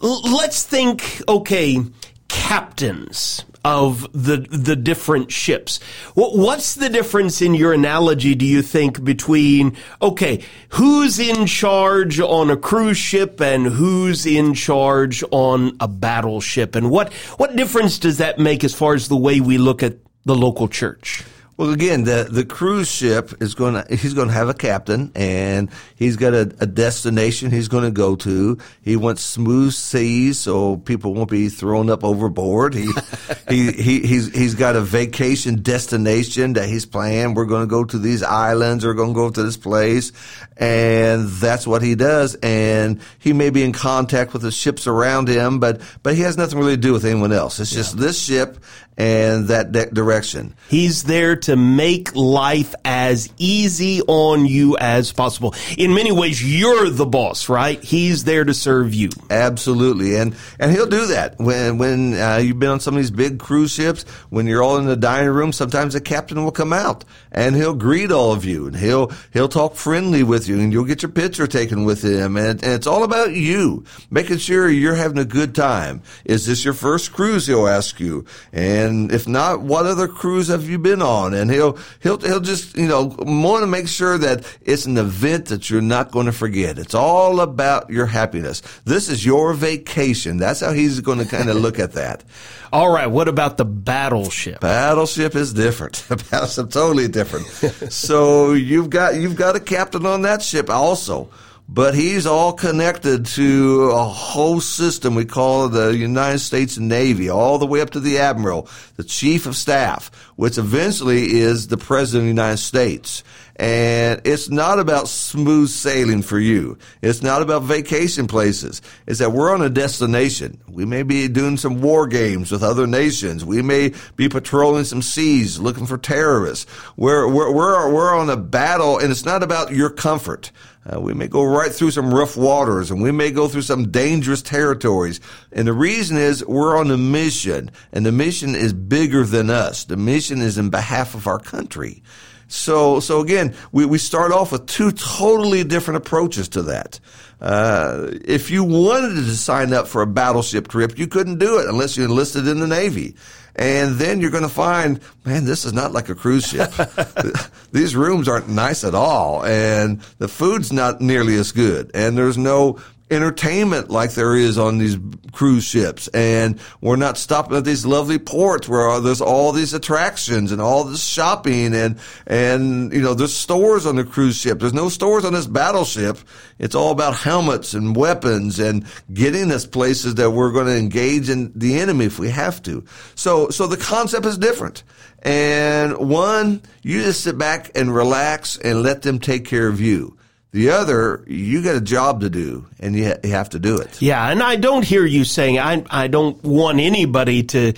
Let's 0.00 0.62
think, 0.62 1.20
okay, 1.28 1.80
captains 2.28 3.44
of 3.64 4.10
the 4.12 4.38
the 4.50 4.76
different 4.76 5.30
ships. 5.30 5.80
What's 6.14 6.74
the 6.74 6.88
difference 6.88 7.40
in 7.40 7.54
your 7.54 7.72
analogy? 7.72 8.34
Do 8.34 8.44
you 8.44 8.62
think 8.62 9.04
between 9.04 9.76
okay, 10.00 10.44
who's 10.70 11.18
in 11.18 11.46
charge 11.46 12.18
on 12.20 12.50
a 12.50 12.56
cruise 12.56 12.98
ship 12.98 13.40
and 13.40 13.66
who's 13.66 14.26
in 14.26 14.54
charge 14.54 15.22
on 15.30 15.76
a 15.80 15.88
battleship, 15.88 16.74
and 16.74 16.90
what 16.90 17.12
what 17.36 17.56
difference 17.56 17.98
does 17.98 18.18
that 18.18 18.38
make 18.38 18.64
as 18.64 18.74
far 18.74 18.94
as 18.94 19.08
the 19.08 19.16
way 19.16 19.40
we 19.40 19.58
look 19.58 19.82
at 19.82 19.96
the 20.24 20.34
local 20.34 20.68
church? 20.68 21.22
Well, 21.62 21.70
again, 21.70 22.02
the 22.02 22.26
the 22.28 22.44
cruise 22.44 22.90
ship 22.90 23.40
is 23.40 23.54
going 23.54 23.74
to 23.74 23.94
he's 23.94 24.14
going 24.14 24.26
to 24.26 24.34
have 24.34 24.48
a 24.48 24.54
captain, 24.54 25.12
and 25.14 25.70
he's 25.94 26.16
got 26.16 26.34
a, 26.34 26.40
a 26.58 26.66
destination 26.66 27.52
he's 27.52 27.68
going 27.68 27.84
to 27.84 27.92
go 27.92 28.16
to. 28.16 28.58
He 28.82 28.96
wants 28.96 29.22
smooth 29.22 29.72
seas, 29.72 30.40
so 30.40 30.78
people 30.78 31.14
won't 31.14 31.30
be 31.30 31.50
thrown 31.50 31.88
up 31.88 32.02
overboard. 32.02 32.74
He 32.74 32.90
he, 33.48 33.70
he 33.70 34.00
he's 34.00 34.34
he's 34.34 34.56
got 34.56 34.74
a 34.74 34.80
vacation 34.80 35.62
destination 35.62 36.54
that 36.54 36.68
he's 36.68 36.84
planned. 36.84 37.36
We're 37.36 37.44
going 37.44 37.62
to 37.62 37.70
go 37.70 37.84
to 37.84 37.96
these 37.96 38.24
islands. 38.24 38.84
We're 38.84 38.94
going 38.94 39.10
to 39.10 39.14
go 39.14 39.30
to 39.30 39.42
this 39.44 39.56
place, 39.56 40.10
and 40.56 41.28
that's 41.28 41.64
what 41.64 41.80
he 41.80 41.94
does. 41.94 42.34
And 42.42 43.00
he 43.20 43.32
may 43.32 43.50
be 43.50 43.62
in 43.62 43.72
contact 43.72 44.32
with 44.32 44.42
the 44.42 44.50
ships 44.50 44.88
around 44.88 45.28
him, 45.28 45.60
but 45.60 45.80
but 46.02 46.16
he 46.16 46.22
has 46.22 46.36
nothing 46.36 46.58
really 46.58 46.74
to 46.74 46.82
do 46.82 46.92
with 46.92 47.04
anyone 47.04 47.30
else. 47.30 47.60
It's 47.60 47.70
just 47.70 47.96
this 47.96 48.20
ship 48.20 48.58
and 48.96 49.48
that 49.48 49.72
de- 49.72 49.90
direction. 49.90 50.54
He's 50.68 51.04
there 51.04 51.36
to 51.36 51.56
make 51.56 52.14
life 52.14 52.74
as 52.84 53.32
easy 53.38 54.02
on 54.02 54.46
you 54.46 54.76
as 54.78 55.12
possible. 55.12 55.54
In 55.78 55.94
many 55.94 56.12
ways, 56.12 56.42
you're 56.42 56.90
the 56.90 57.06
boss, 57.06 57.48
right? 57.48 57.82
He's 57.82 58.24
there 58.24 58.44
to 58.44 58.54
serve 58.54 58.94
you. 58.94 59.10
Absolutely, 59.30 60.16
and 60.16 60.34
and 60.58 60.70
he'll 60.70 60.86
do 60.86 61.06
that 61.06 61.38
when 61.38 61.78
when 61.78 62.14
uh, 62.14 62.36
you've 62.36 62.58
been 62.58 62.70
on 62.70 62.80
some 62.80 62.94
of 62.94 62.98
these 62.98 63.10
big 63.10 63.38
cruise 63.38 63.72
ships. 63.72 64.04
When 64.30 64.46
you're 64.46 64.62
all 64.62 64.76
in 64.76 64.86
the 64.86 64.96
dining 64.96 65.30
room, 65.30 65.52
sometimes 65.52 65.94
the 65.94 66.00
captain 66.00 66.44
will 66.44 66.52
come 66.52 66.72
out 66.72 67.04
and 67.32 67.56
he'll 67.56 67.74
greet 67.74 68.12
all 68.12 68.32
of 68.32 68.44
you, 68.44 68.66
and 68.66 68.76
he'll 68.76 69.10
he'll 69.32 69.48
talk 69.48 69.74
friendly 69.74 70.22
with 70.22 70.48
you, 70.48 70.60
and 70.60 70.72
you'll 70.72 70.84
get 70.84 71.02
your 71.02 71.10
picture 71.10 71.46
taken 71.46 71.84
with 71.84 72.04
him, 72.04 72.36
and, 72.36 72.62
and 72.62 72.72
it's 72.74 72.86
all 72.86 73.04
about 73.04 73.32
you, 73.32 73.84
making 74.10 74.38
sure 74.38 74.68
you're 74.68 74.94
having 74.94 75.18
a 75.18 75.24
good 75.24 75.54
time. 75.54 76.02
Is 76.24 76.46
this 76.46 76.64
your 76.64 76.74
first 76.74 77.12
cruise? 77.12 77.46
He'll 77.46 77.66
ask 77.66 77.98
you, 77.98 78.24
and 78.52 78.91
if 79.10 79.28
not, 79.28 79.60
what 79.60 79.86
other 79.86 80.08
cruise 80.08 80.48
have 80.48 80.68
you 80.68 80.78
been 80.78 81.02
on? 81.02 81.34
And 81.34 81.50
he'll 81.50 81.78
he'll 82.00 82.18
he'll 82.18 82.40
just 82.40 82.76
you 82.76 82.86
know 82.86 83.14
want 83.18 83.62
to 83.62 83.66
make 83.66 83.88
sure 83.88 84.18
that 84.18 84.44
it's 84.62 84.86
an 84.86 84.96
event 84.96 85.46
that 85.46 85.70
you're 85.70 85.80
not 85.80 86.10
going 86.10 86.26
to 86.26 86.32
forget. 86.32 86.78
It's 86.78 86.94
all 86.94 87.40
about 87.40 87.90
your 87.90 88.06
happiness. 88.06 88.62
This 88.84 89.08
is 89.08 89.24
your 89.24 89.54
vacation. 89.54 90.36
That's 90.36 90.60
how 90.60 90.72
he's 90.72 91.00
going 91.00 91.18
to 91.18 91.26
kind 91.26 91.48
of 91.48 91.56
look 91.56 91.78
at 91.78 91.92
that. 91.92 92.24
All 92.72 92.90
right. 92.90 93.06
What 93.06 93.28
about 93.28 93.58
the 93.58 93.66
battleship? 93.66 94.60
Battleship 94.60 95.36
is 95.36 95.52
different. 95.52 96.06
Battleship 96.30 96.70
totally 96.70 97.06
different. 97.06 97.46
so 97.92 98.52
you've 98.54 98.88
got 98.88 99.14
you've 99.16 99.36
got 99.36 99.56
a 99.56 99.60
captain 99.60 100.06
on 100.06 100.22
that 100.22 100.40
ship 100.40 100.70
also 100.70 101.28
but 101.74 101.94
he's 101.94 102.26
all 102.26 102.52
connected 102.52 103.24
to 103.24 103.90
a 103.92 104.04
whole 104.04 104.60
system 104.60 105.14
we 105.14 105.24
call 105.24 105.70
the 105.70 105.96
United 105.96 106.40
States 106.40 106.76
Navy, 106.76 107.30
all 107.30 107.58
the 107.58 107.66
way 107.66 107.80
up 107.80 107.88
to 107.90 108.00
the 108.00 108.18
admiral, 108.18 108.68
the 108.96 109.04
chief 109.04 109.46
of 109.46 109.56
staff, 109.56 110.10
which 110.42 110.58
eventually 110.58 111.34
is 111.34 111.68
the 111.68 111.76
president 111.76 112.22
of 112.22 112.24
the 112.24 112.42
United 112.42 112.56
States. 112.56 113.22
And 113.54 114.20
it's 114.24 114.48
not 114.48 114.80
about 114.80 115.06
smooth 115.06 115.68
sailing 115.68 116.22
for 116.22 116.36
you. 116.36 116.78
It's 117.00 117.22
not 117.22 117.42
about 117.42 117.62
vacation 117.62 118.26
places. 118.26 118.82
It's 119.06 119.20
that 119.20 119.30
we're 119.30 119.54
on 119.54 119.62
a 119.62 119.70
destination. 119.70 120.60
We 120.68 120.84
may 120.84 121.04
be 121.04 121.28
doing 121.28 121.58
some 121.58 121.80
war 121.80 122.08
games 122.08 122.50
with 122.50 122.64
other 122.64 122.88
nations. 122.88 123.44
We 123.44 123.62
may 123.62 123.92
be 124.16 124.28
patrolling 124.28 124.82
some 124.82 125.00
seas 125.00 125.60
looking 125.60 125.86
for 125.86 125.96
terrorists. 125.96 126.66
We're, 126.96 127.28
we're, 127.28 127.52
we're, 127.52 127.92
we're 127.94 128.12
on 128.12 128.28
a 128.28 128.36
battle 128.36 128.98
and 128.98 129.12
it's 129.12 129.24
not 129.24 129.44
about 129.44 129.72
your 129.72 129.90
comfort. 129.90 130.50
Uh, 130.84 131.00
we 131.00 131.14
may 131.14 131.28
go 131.28 131.44
right 131.44 131.70
through 131.70 131.92
some 131.92 132.12
rough 132.12 132.36
waters 132.36 132.90
and 132.90 133.00
we 133.00 133.12
may 133.12 133.30
go 133.30 133.46
through 133.46 133.62
some 133.62 133.92
dangerous 133.92 134.42
territories. 134.42 135.20
And 135.52 135.68
the 135.68 135.72
reason 135.72 136.16
is 136.16 136.44
we're 136.44 136.76
on 136.76 136.90
a 136.90 136.96
mission 136.96 137.70
and 137.92 138.04
the 138.04 138.10
mission 138.10 138.56
is 138.56 138.72
bigger 138.72 139.24
than 139.24 139.48
us. 139.48 139.84
The 139.84 139.96
mission 139.96 140.31
is 140.40 140.58
in 140.58 140.70
behalf 140.70 141.14
of 141.14 141.26
our 141.26 141.38
country. 141.38 142.02
So, 142.48 143.00
so 143.00 143.20
again, 143.20 143.54
we, 143.72 143.86
we 143.86 143.96
start 143.96 144.30
off 144.30 144.52
with 144.52 144.66
two 144.66 144.92
totally 144.92 145.64
different 145.64 145.96
approaches 145.98 146.50
to 146.50 146.62
that. 146.64 147.00
Uh, 147.40 148.10
if 148.24 148.50
you 148.50 148.62
wanted 148.62 149.14
to 149.14 149.36
sign 149.36 149.72
up 149.72 149.88
for 149.88 150.02
a 150.02 150.06
battleship 150.06 150.68
trip, 150.68 150.98
you 150.98 151.06
couldn't 151.06 151.38
do 151.38 151.58
it 151.58 151.68
unless 151.68 151.96
you 151.96 152.04
enlisted 152.04 152.46
in 152.46 152.60
the 152.60 152.66
Navy. 152.66 153.16
And 153.56 153.96
then 153.96 154.20
you're 154.20 154.30
going 154.30 154.44
to 154.44 154.48
find, 154.48 155.00
man, 155.24 155.44
this 155.44 155.64
is 155.64 155.72
not 155.72 155.92
like 155.92 156.08
a 156.08 156.14
cruise 156.14 156.46
ship. 156.46 156.72
These 157.72 157.96
rooms 157.96 158.28
aren't 158.28 158.48
nice 158.48 158.84
at 158.84 158.94
all. 158.94 159.44
And 159.44 160.00
the 160.18 160.28
food's 160.28 160.72
not 160.72 161.00
nearly 161.00 161.36
as 161.36 161.52
good. 161.52 161.90
And 161.94 162.16
there's 162.16 162.38
no 162.38 162.80
entertainment 163.12 163.90
like 163.90 164.12
there 164.12 164.34
is 164.34 164.58
on 164.58 164.78
these 164.78 164.96
cruise 165.32 165.64
ships. 165.64 166.08
And 166.08 166.58
we're 166.80 166.96
not 166.96 167.18
stopping 167.18 167.56
at 167.56 167.64
these 167.64 167.84
lovely 167.84 168.18
ports 168.18 168.68
where 168.68 169.00
there's 169.00 169.20
all 169.20 169.52
these 169.52 169.74
attractions 169.74 170.50
and 170.50 170.60
all 170.60 170.84
this 170.84 171.04
shopping 171.04 171.74
and, 171.74 171.98
and, 172.26 172.92
you 172.92 173.02
know, 173.02 173.14
there's 173.14 173.36
stores 173.36 173.86
on 173.86 173.96
the 173.96 174.04
cruise 174.04 174.36
ship. 174.36 174.60
There's 174.60 174.72
no 174.72 174.88
stores 174.88 175.24
on 175.24 175.32
this 175.32 175.46
battleship. 175.46 176.18
It's 176.58 176.74
all 176.74 176.90
about 176.90 177.14
helmets 177.16 177.74
and 177.74 177.94
weapons 177.94 178.58
and 178.58 178.86
getting 179.12 179.52
us 179.52 179.66
places 179.66 180.14
that 180.16 180.30
we're 180.30 180.52
going 180.52 180.66
to 180.66 180.76
engage 180.76 181.28
in 181.28 181.52
the 181.54 181.78
enemy 181.78 182.06
if 182.06 182.18
we 182.18 182.30
have 182.30 182.62
to. 182.62 182.84
So, 183.14 183.50
so 183.50 183.66
the 183.66 183.76
concept 183.76 184.26
is 184.26 184.38
different. 184.38 184.84
And 185.22 185.96
one, 185.98 186.62
you 186.82 187.02
just 187.02 187.22
sit 187.22 187.38
back 187.38 187.70
and 187.74 187.94
relax 187.94 188.58
and 188.58 188.82
let 188.82 189.02
them 189.02 189.18
take 189.18 189.44
care 189.44 189.68
of 189.68 189.80
you. 189.80 190.16
The 190.52 190.68
other, 190.68 191.24
you 191.26 191.62
got 191.62 191.76
a 191.76 191.80
job 191.80 192.20
to 192.20 192.28
do, 192.28 192.66
and 192.78 192.94
you, 192.94 193.14
you 193.24 193.30
have 193.30 193.48
to 193.50 193.58
do 193.58 193.78
it. 193.78 194.02
Yeah, 194.02 194.30
and 194.30 194.42
I 194.42 194.56
don't 194.56 194.84
hear 194.84 195.06
you 195.06 195.24
saying 195.24 195.58
I 195.58 195.82
I 195.88 196.08
don't 196.08 196.42
want 196.44 196.78
anybody 196.78 197.42
to 197.44 197.72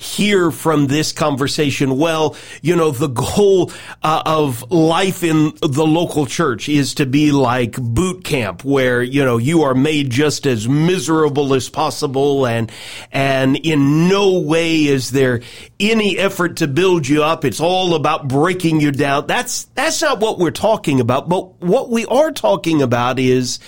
hear 0.00 0.50
from 0.50 0.86
this 0.86 1.12
conversation, 1.12 1.98
well, 1.98 2.34
you 2.62 2.74
know, 2.74 2.90
the 2.90 3.08
goal 3.08 3.70
uh, 4.02 4.22
of 4.24 4.70
life 4.72 5.22
in 5.22 5.52
the 5.60 5.86
local 5.86 6.24
church 6.24 6.70
is 6.70 6.94
to 6.94 7.04
be 7.04 7.32
like 7.32 7.76
boot 7.76 8.24
camp 8.24 8.64
where, 8.64 9.02
you 9.02 9.22
know, 9.22 9.36
you 9.36 9.62
are 9.62 9.74
made 9.74 10.08
just 10.08 10.46
as 10.46 10.66
miserable 10.66 11.52
as 11.52 11.68
possible 11.68 12.46
and, 12.46 12.72
and 13.12 13.56
in 13.56 14.08
no 14.08 14.38
way 14.38 14.86
is 14.86 15.10
there 15.10 15.42
any 15.78 16.16
effort 16.16 16.56
to 16.56 16.66
build 16.66 17.06
you 17.06 17.22
up. 17.22 17.44
It's 17.44 17.60
all 17.60 17.94
about 17.94 18.26
breaking 18.26 18.80
you 18.80 18.92
down. 18.92 19.26
That's, 19.26 19.64
that's 19.74 20.00
not 20.00 20.18
what 20.18 20.38
we're 20.38 20.50
talking 20.50 21.00
about. 21.00 21.28
But 21.28 21.60
what 21.60 21.90
we 21.90 22.06
are 22.06 22.32
talking 22.32 22.80
about 22.80 23.18
is 23.18 23.58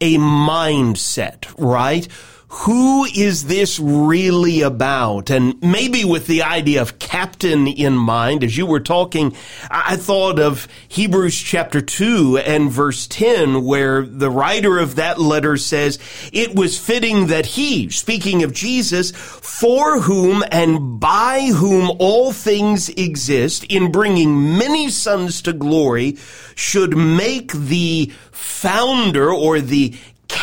a 0.00 0.16
mindset, 0.16 1.52
right? 1.58 2.08
Who 2.54 3.06
is 3.06 3.46
this 3.46 3.80
really 3.80 4.60
about? 4.60 5.30
And 5.30 5.60
maybe 5.62 6.04
with 6.04 6.26
the 6.26 6.42
idea 6.42 6.82
of 6.82 6.98
captain 6.98 7.66
in 7.66 7.96
mind, 7.96 8.44
as 8.44 8.58
you 8.58 8.66
were 8.66 8.78
talking, 8.78 9.34
I 9.70 9.96
thought 9.96 10.38
of 10.38 10.68
Hebrews 10.86 11.34
chapter 11.34 11.80
2 11.80 12.36
and 12.36 12.70
verse 12.70 13.06
10, 13.06 13.64
where 13.64 14.02
the 14.02 14.30
writer 14.30 14.78
of 14.78 14.96
that 14.96 15.18
letter 15.18 15.56
says, 15.56 15.98
It 16.30 16.54
was 16.54 16.78
fitting 16.78 17.28
that 17.28 17.46
he, 17.46 17.88
speaking 17.88 18.42
of 18.42 18.52
Jesus, 18.52 19.12
for 19.12 20.00
whom 20.00 20.44
and 20.52 21.00
by 21.00 21.46
whom 21.54 21.90
all 21.98 22.32
things 22.32 22.90
exist, 22.90 23.64
in 23.64 23.90
bringing 23.90 24.58
many 24.58 24.90
sons 24.90 25.40
to 25.42 25.54
glory, 25.54 26.18
should 26.54 26.98
make 26.98 27.50
the 27.52 28.12
founder 28.30 29.32
or 29.32 29.60
the 29.60 29.94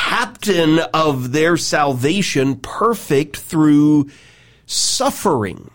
captain 0.10 0.80
of 0.92 1.34
their 1.34 1.56
salvation 1.56 2.56
perfect 2.56 3.38
through 3.38 4.10
suffering. 4.66 5.70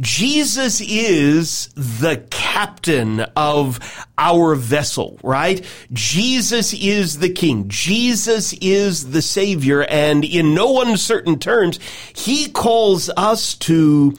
Jesus 0.00 0.80
is 0.80 1.68
the 1.76 2.16
captain 2.28 3.20
of 3.36 3.78
our 4.18 4.56
vessel, 4.56 5.20
right? 5.22 5.64
Jesus 5.92 6.74
is 6.74 7.20
the 7.20 7.32
king. 7.32 7.68
Jesus 7.68 8.54
is 8.54 9.10
the 9.10 9.22
savior. 9.22 9.84
And 9.84 10.24
in 10.24 10.52
no 10.52 10.82
uncertain 10.82 11.38
terms, 11.38 11.78
he 12.12 12.48
calls 12.48 13.08
us 13.16 13.54
to 13.54 14.16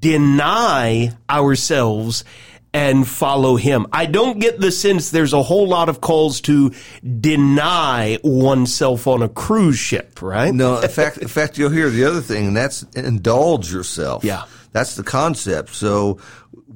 deny 0.00 1.12
ourselves 1.30 2.24
and 2.72 3.06
follow 3.06 3.56
him. 3.56 3.86
I 3.92 4.06
don't 4.06 4.38
get 4.38 4.60
the 4.60 4.70
sense 4.70 5.10
there's 5.10 5.32
a 5.32 5.42
whole 5.42 5.66
lot 5.68 5.88
of 5.88 6.00
calls 6.00 6.40
to 6.42 6.72
deny 7.20 8.18
oneself 8.22 9.06
on 9.06 9.22
a 9.22 9.28
cruise 9.28 9.78
ship, 9.78 10.20
right? 10.20 10.52
No, 10.54 10.78
in 10.78 10.88
fact, 10.88 11.18
in 11.18 11.28
fact, 11.28 11.58
you'll 11.58 11.70
hear 11.70 11.90
the 11.90 12.04
other 12.04 12.20
thing, 12.20 12.48
and 12.48 12.56
that's 12.56 12.82
indulge 12.94 13.72
yourself. 13.72 14.24
Yeah. 14.24 14.44
That's 14.72 14.96
the 14.96 15.02
concept. 15.02 15.70
So 15.70 16.18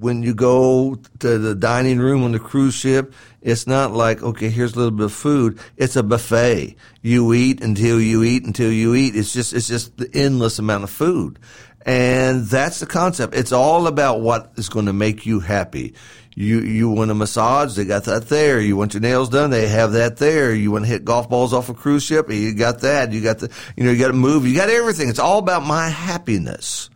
when 0.03 0.23
you 0.23 0.35
go 0.35 0.97
to 1.21 1.39
the 1.39 1.55
dining 1.55 1.99
room 1.99 2.25
on 2.25 2.33
the 2.33 2.39
cruise 2.39 2.75
ship, 2.75 3.15
it's 3.43 3.67
not 3.67 3.93
like, 3.93 4.23
okay, 4.23 4.49
here's 4.49 4.75
a 4.75 4.77
little 4.77 4.93
bit 4.93 5.07
of 5.07 5.13
food. 5.13 5.59
It's 5.77 5.97
a 5.97 6.03
buffet. 6.03 6.77
You 7.03 7.33
eat 7.35 7.63
until 7.63 8.01
you 8.01 8.23
eat 8.23 8.45
until 8.45 8.73
you 8.73 8.95
eat. 8.95 9.15
It's 9.15 9.33
just, 9.33 9.53
it's 9.53 9.69
just 9.69 9.97
the 9.99 10.11
endless 10.15 10.59
amount 10.59 10.85
of 10.85 10.91
food. 10.91 11.39
And 11.85 12.47
that's 12.47 12.81
the 12.81 12.87
concept. 12.87 13.35
It's 13.35 13.53
all 13.53 13.87
about 13.87 14.21
what 14.21 14.53
is 14.57 14.69
going 14.69 14.87
to 14.87 14.93
make 14.93 15.27
you 15.27 15.41
happy. 15.41 15.95
You, 16.35 16.61
you 16.61 16.89
want 16.89 17.11
a 17.11 17.15
massage, 17.15 17.75
they 17.75 17.85
got 17.85 18.05
that 18.05 18.29
there. 18.29 18.61
You 18.61 18.77
want 18.77 18.95
your 18.95 19.03
nails 19.03 19.29
done, 19.29 19.51
they 19.51 19.69
have 19.69 19.93
that 19.93 20.17
there. 20.17 20.55
You 20.55 20.71
want 20.71 20.85
to 20.85 20.91
hit 20.91 21.05
golf 21.05 21.29
balls 21.29 21.53
off 21.53 21.69
a 21.69 21.75
cruise 21.75 22.05
ship, 22.05 22.31
you 22.31 22.55
got 22.55 22.81
that. 22.81 23.13
You 23.13 23.21
got 23.21 23.41
the, 23.41 23.51
you 23.77 23.85
know, 23.85 23.91
you 23.91 23.99
got 23.99 24.09
to 24.09 24.15
move, 24.15 24.47
you 24.47 24.57
got 24.57 24.71
everything. 24.71 25.09
It's 25.09 25.19
all 25.19 25.39
about 25.39 25.65
my 25.65 25.89
happiness. 25.89 26.89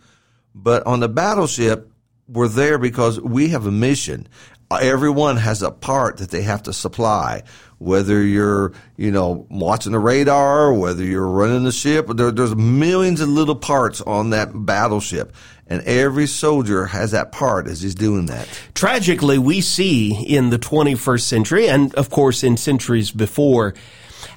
But 0.54 0.86
on 0.86 1.00
the 1.00 1.08
battleship, 1.08 1.90
we're 2.28 2.48
there 2.48 2.78
because 2.78 3.20
we 3.20 3.48
have 3.48 3.66
a 3.66 3.70
mission. 3.70 4.26
Everyone 4.70 5.36
has 5.36 5.62
a 5.62 5.70
part 5.70 6.18
that 6.18 6.30
they 6.30 6.42
have 6.42 6.64
to 6.64 6.72
supply 6.72 7.42
whether 7.78 8.22
you're, 8.22 8.72
you 8.96 9.10
know, 9.10 9.46
watching 9.50 9.92
the 9.92 9.98
radar, 9.98 10.72
whether 10.72 11.04
you're 11.04 11.28
running 11.28 11.64
the 11.64 11.72
ship, 11.72 12.06
there, 12.08 12.30
there's 12.30 12.56
millions 12.56 13.20
of 13.20 13.28
little 13.28 13.56
parts 13.56 14.00
on 14.00 14.30
that 14.30 14.50
battleship. 14.52 15.34
And 15.66 15.82
every 15.82 16.26
soldier 16.26 16.86
has 16.86 17.10
that 17.10 17.32
part 17.32 17.66
as 17.66 17.82
he's 17.82 17.94
doing 17.94 18.26
that. 18.26 18.48
Tragically, 18.74 19.38
we 19.38 19.60
see 19.60 20.14
in 20.24 20.50
the 20.50 20.58
21st 20.58 21.22
century, 21.22 21.68
and 21.68 21.94
of 21.96 22.08
course 22.08 22.44
in 22.44 22.56
centuries 22.56 23.10
before, 23.10 23.74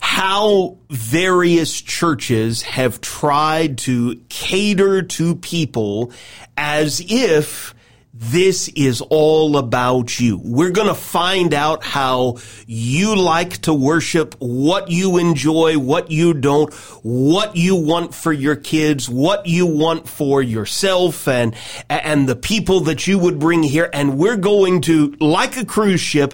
how 0.02 0.78
various 0.90 1.80
churches 1.80 2.64
have 2.64 3.00
tried 3.00 3.78
to 3.80 4.16
cater 4.30 5.04
to 5.04 5.36
people 5.36 6.12
as 6.58 7.02
if 7.08 7.74
this 8.14 8.70
is 8.70 9.02
all 9.02 9.56
about 9.56 10.20
you. 10.20 10.42
We're 10.44 10.72
going 10.72 10.88
to 10.88 10.96
find 10.96 11.54
out 11.54 11.84
how 11.84 12.38
you 12.66 13.16
like 13.16 13.60
to 13.60 13.74
worship, 13.74 14.36
what 14.40 14.90
you 14.90 15.18
enjoy, 15.18 15.78
what 15.78 16.10
you 16.10 16.34
don't, 16.34 16.74
what 17.04 17.56
you 17.56 17.76
want 17.76 18.16
for 18.16 18.34
your 18.34 18.56
kids, 18.56 19.08
what 19.08 19.46
you 19.46 19.68
want 19.68 20.10
for 20.10 20.42
yourself 20.42 21.28
and, 21.28 21.56
and 21.88 22.28
the 22.28 22.36
people 22.36 22.82
that 22.82 23.06
you 23.06 23.20
would 23.20 23.38
bring 23.38 23.62
here. 23.62 23.90
And 23.94 24.18
we're 24.18 24.38
going 24.38 24.82
to, 24.82 25.16
like 25.20 25.56
a 25.58 25.66
cruise 25.66 26.02
ship, 26.02 26.34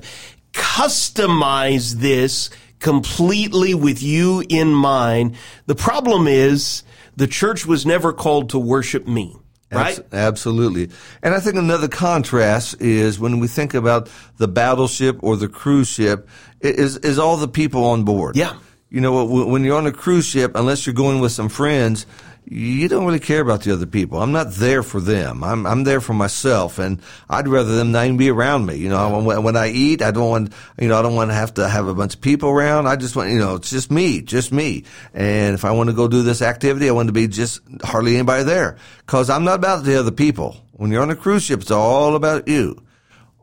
customize 0.53 1.95
this 1.95 2.49
completely 2.79 3.73
with 3.73 4.01
you 4.01 4.43
in 4.47 4.73
mind. 4.73 5.35
The 5.65 5.75
problem 5.75 6.25
is 6.25 6.83
the 7.17 7.27
church 7.27 7.65
was 7.65 7.85
never 7.85 8.13
called 8.13 8.49
to 8.51 8.59
worship 8.59 9.05
me 9.07 9.35
right? 9.71 9.99
absolutely. 10.13 10.89
And 11.23 11.33
I 11.33 11.39
think 11.39 11.55
another 11.55 11.87
contrast 11.87 12.81
is 12.81 13.19
when 13.19 13.39
we 13.39 13.47
think 13.47 13.73
about 13.73 14.09
the 14.37 14.47
battleship 14.47 15.17
or 15.21 15.35
the 15.35 15.47
cruise 15.47 15.87
ship, 15.87 16.29
is 16.61 16.97
is 16.97 17.19
all 17.19 17.37
the 17.37 17.47
people 17.47 17.85
on 17.85 18.03
board. 18.03 18.35
Yeah. 18.35 18.57
You 18.95 19.01
know, 19.01 19.25
when 19.25 19.65
you're 19.65 19.77
on 19.77 19.87
a 19.87 19.91
cruise 19.91 20.25
ship, 20.25 20.53
unless 20.55 20.87
you're 20.87 20.95
going 20.95 21.19
with 21.19 21.33
some 21.33 21.49
friends, 21.49 22.05
you 22.45 22.87
don't 22.87 23.05
really 23.05 23.19
care 23.19 23.41
about 23.41 23.63
the 23.63 23.73
other 23.73 23.85
people. 23.85 24.21
I'm 24.21 24.31
not 24.31 24.53
there 24.53 24.83
for 24.83 25.01
them. 25.01 25.43
I'm 25.43 25.67
I'm 25.67 25.83
there 25.83 25.99
for 25.99 26.13
myself, 26.13 26.79
and 26.79 27.01
I'd 27.29 27.49
rather 27.49 27.75
them 27.75 27.91
not 27.91 28.05
even 28.05 28.15
be 28.15 28.29
around 28.29 28.65
me. 28.65 28.75
You 28.75 28.87
know, 28.87 29.19
when, 29.19 29.43
when 29.43 29.57
I 29.57 29.67
eat, 29.67 30.01
I 30.01 30.11
don't 30.11 30.29
want 30.29 30.53
you 30.79 30.87
know 30.87 30.97
I 30.97 31.01
don't 31.01 31.15
want 31.15 31.29
to 31.29 31.33
have 31.33 31.55
to 31.55 31.67
have 31.67 31.89
a 31.89 31.93
bunch 31.93 32.15
of 32.15 32.21
people 32.21 32.47
around. 32.47 32.87
I 32.87 32.95
just 32.95 33.17
want 33.17 33.31
you 33.31 33.37
know 33.37 33.55
it's 33.55 33.69
just 33.69 33.91
me, 33.91 34.21
just 34.21 34.53
me. 34.53 34.85
And 35.13 35.55
if 35.55 35.65
I 35.65 35.71
want 35.71 35.89
to 35.89 35.93
go 35.93 36.07
do 36.07 36.21
this 36.21 36.41
activity, 36.41 36.87
I 36.87 36.93
want 36.93 37.09
to 37.09 37.13
be 37.13 37.27
just 37.27 37.59
hardly 37.83 38.13
anybody 38.15 38.45
there 38.45 38.77
because 38.99 39.29
I'm 39.29 39.43
not 39.43 39.55
about 39.55 39.83
the 39.83 39.99
other 39.99 40.11
people. 40.11 40.55
When 40.71 40.89
you're 40.89 41.01
on 41.01 41.11
a 41.11 41.17
cruise 41.17 41.43
ship, 41.43 41.59
it's 41.59 41.71
all 41.71 42.15
about 42.15 42.47
you. 42.47 42.81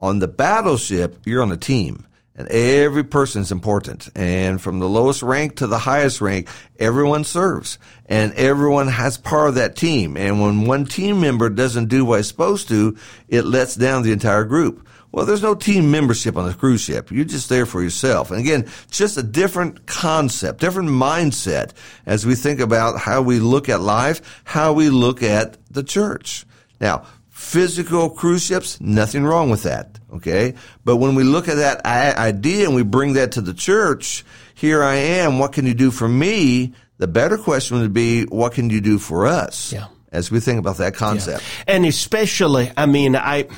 On 0.01 0.19
the 0.19 0.29
battleship, 0.29 1.19
you're 1.27 1.43
on 1.43 1.53
a 1.53 1.59
team. 1.59 2.07
And 2.35 2.49
every 2.49 3.05
person 3.05 3.43
is 3.43 3.53
important. 3.53 4.09
And 4.15 4.61
from 4.61 4.79
the 4.79 4.89
lowest 4.89 5.23
rank 5.23 5.57
to 5.57 5.67
the 5.67 5.79
highest 5.79 6.21
rank, 6.21 6.49
everyone 6.79 7.25
serves. 7.25 7.79
And 8.07 8.33
everyone 8.35 8.89
has 8.89 9.19
part 9.19 9.51
of 9.51 9.55
that 9.57 9.77
team. 9.77 10.17
And 10.17 10.41
when 10.41 10.67
one 10.67 10.87
team 10.87 11.21
member 11.21 11.51
doesn't 11.51 11.89
do 11.89 12.05
what 12.05 12.23
supposed 12.25 12.69
to, 12.69 12.97
it 13.29 13.45
lets 13.45 13.77
down 13.77 14.03
the 14.03 14.13
entire 14.13 14.45
group. 14.45 14.87
Well, 15.13 15.27
there's 15.27 15.43
no 15.43 15.55
team 15.55 15.91
membership 15.91 16.39
on 16.39 16.49
a 16.49 16.55
cruise 16.55 16.81
ship. 16.81 17.11
You're 17.11 17.27
just 17.27 17.51
there 17.51 17.67
for 17.67 17.83
yourself. 17.83 18.31
And 18.31 18.41
again, 18.41 18.67
just 18.91 19.19
a 19.19 19.23
different 19.23 19.87
concept, 19.87 20.59
different 20.59 20.89
mindset 20.89 21.73
as 22.07 22.25
we 22.25 22.35
think 22.35 22.61
about 22.61 22.99
how 22.99 23.21
we 23.21 23.39
look 23.39 23.69
at 23.69 23.83
life, 23.83 24.41
how 24.45 24.73
we 24.73 24.89
look 24.89 25.23
at 25.23 25.59
the 25.71 25.83
church. 25.83 26.47
Now, 26.81 27.05
physical 27.43 28.09
cruise 28.09 28.45
ships, 28.45 28.81
nothing 28.81 29.25
wrong 29.25 29.51
with 29.51 29.65
that. 29.65 29.99
Okay. 30.15 30.55
But 30.85 30.97
when 30.97 31.15
we 31.17 31.25
look 31.25 31.49
at 31.49 31.57
that 31.57 31.85
idea 31.85 32.67
and 32.67 32.75
we 32.75 32.83
bring 32.83 33.15
that 33.15 33.33
to 33.33 33.41
the 33.41 33.53
church, 33.53 34.25
here 34.55 34.83
I 34.83 34.95
am. 34.95 35.39
What 35.39 35.53
can 35.53 35.67
you 35.67 35.75
do 35.75 35.91
for 35.91 36.09
me? 36.09 36.73
The 36.99 37.09
better 37.09 37.37
question 37.37 37.81
would 37.81 37.93
be, 37.93 38.25
what 38.25 38.53
can 38.53 38.71
you 38.71 38.81
do 38.81 38.99
for 38.99 39.27
us? 39.27 39.73
Yeah. 39.73 39.89
As 40.13 40.31
we 40.31 40.39
think 40.41 40.61
about 40.61 40.77
that 40.77 40.95
concept. 40.95 41.43
Yeah. 41.43 41.75
And 41.75 41.85
especially, 41.85 42.71
I 42.77 42.87
mean, 42.87 43.17
I, 43.17 43.49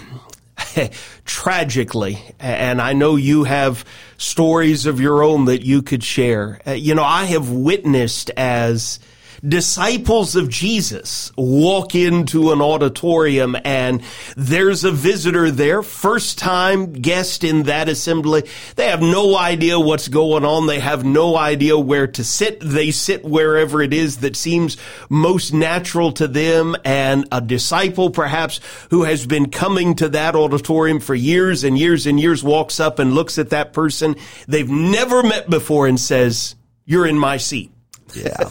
tragically, 1.25 2.19
and 2.41 2.81
I 2.81 2.95
know 2.95 3.17
you 3.17 3.45
have 3.45 3.85
stories 4.17 4.87
of 4.87 4.99
your 4.99 5.23
own 5.23 5.45
that 5.45 5.65
you 5.65 5.83
could 5.83 6.03
share. 6.03 6.61
Uh, 6.67 6.73
you 6.73 6.95
know, 6.95 7.05
I 7.05 7.27
have 7.27 7.51
witnessed 7.51 8.31
as, 8.37 8.99
disciples 9.47 10.37
of 10.37 10.49
Jesus 10.49 11.31
walk 11.37 11.95
into 11.95 12.53
an 12.53 12.63
auditorium 12.63 13.57
and 13.65 14.03
there's 14.37 14.85
a 14.85 14.91
visitor 14.91 15.51
there, 15.51 15.83
first 15.83 16.39
time 16.39 16.93
guest 16.93 17.45
in 17.45 17.65
that 17.65 17.89
assembly. 17.89 18.45
They 18.77 18.89
have 18.89 19.03
no 19.03 19.37
idea 19.37 19.79
what's 19.79 20.09
going 20.09 20.45
on. 20.45 20.67
They 20.67 20.81
have 20.81 21.05
no 21.05 21.37
idea 21.37 21.79
where 21.79 22.07
to 22.07 22.25
sit. 22.25 22.59
They 22.61 22.91
sit 22.91 23.25
wherever 23.25 23.83
it 23.83 23.93
is 23.93 24.19
that 24.19 24.37
seems 24.37 24.77
most 25.11 25.53
natural 25.53 26.13
to 26.13 26.27
them. 26.27 26.77
And 26.85 27.27
a 27.31 27.41
disciple, 27.41 28.11
perhaps, 28.11 28.61
who 28.91 29.03
has 29.03 29.27
been 29.27 29.51
coming 29.51 29.95
to 29.97 30.09
that 30.11 30.35
auditorium 30.35 31.01
for 31.01 31.15
years 31.15 31.65
and 31.65 31.77
years 31.77 32.07
and 32.07 32.19
years 32.19 32.43
walks 32.43 32.81
up 32.81 32.99
and 32.99 33.15
looks 33.15 33.39
at 33.39 33.51
that 33.51 33.73
person 33.73 34.17
they've 34.49 34.69
never 34.69 35.23
met 35.23 35.51
before 35.51 35.87
and 35.87 35.99
says, 35.99 36.55
you're 36.85 37.07
in 37.07 37.19
my 37.19 37.37
seat. 37.37 37.74
Yeah. 38.17 38.49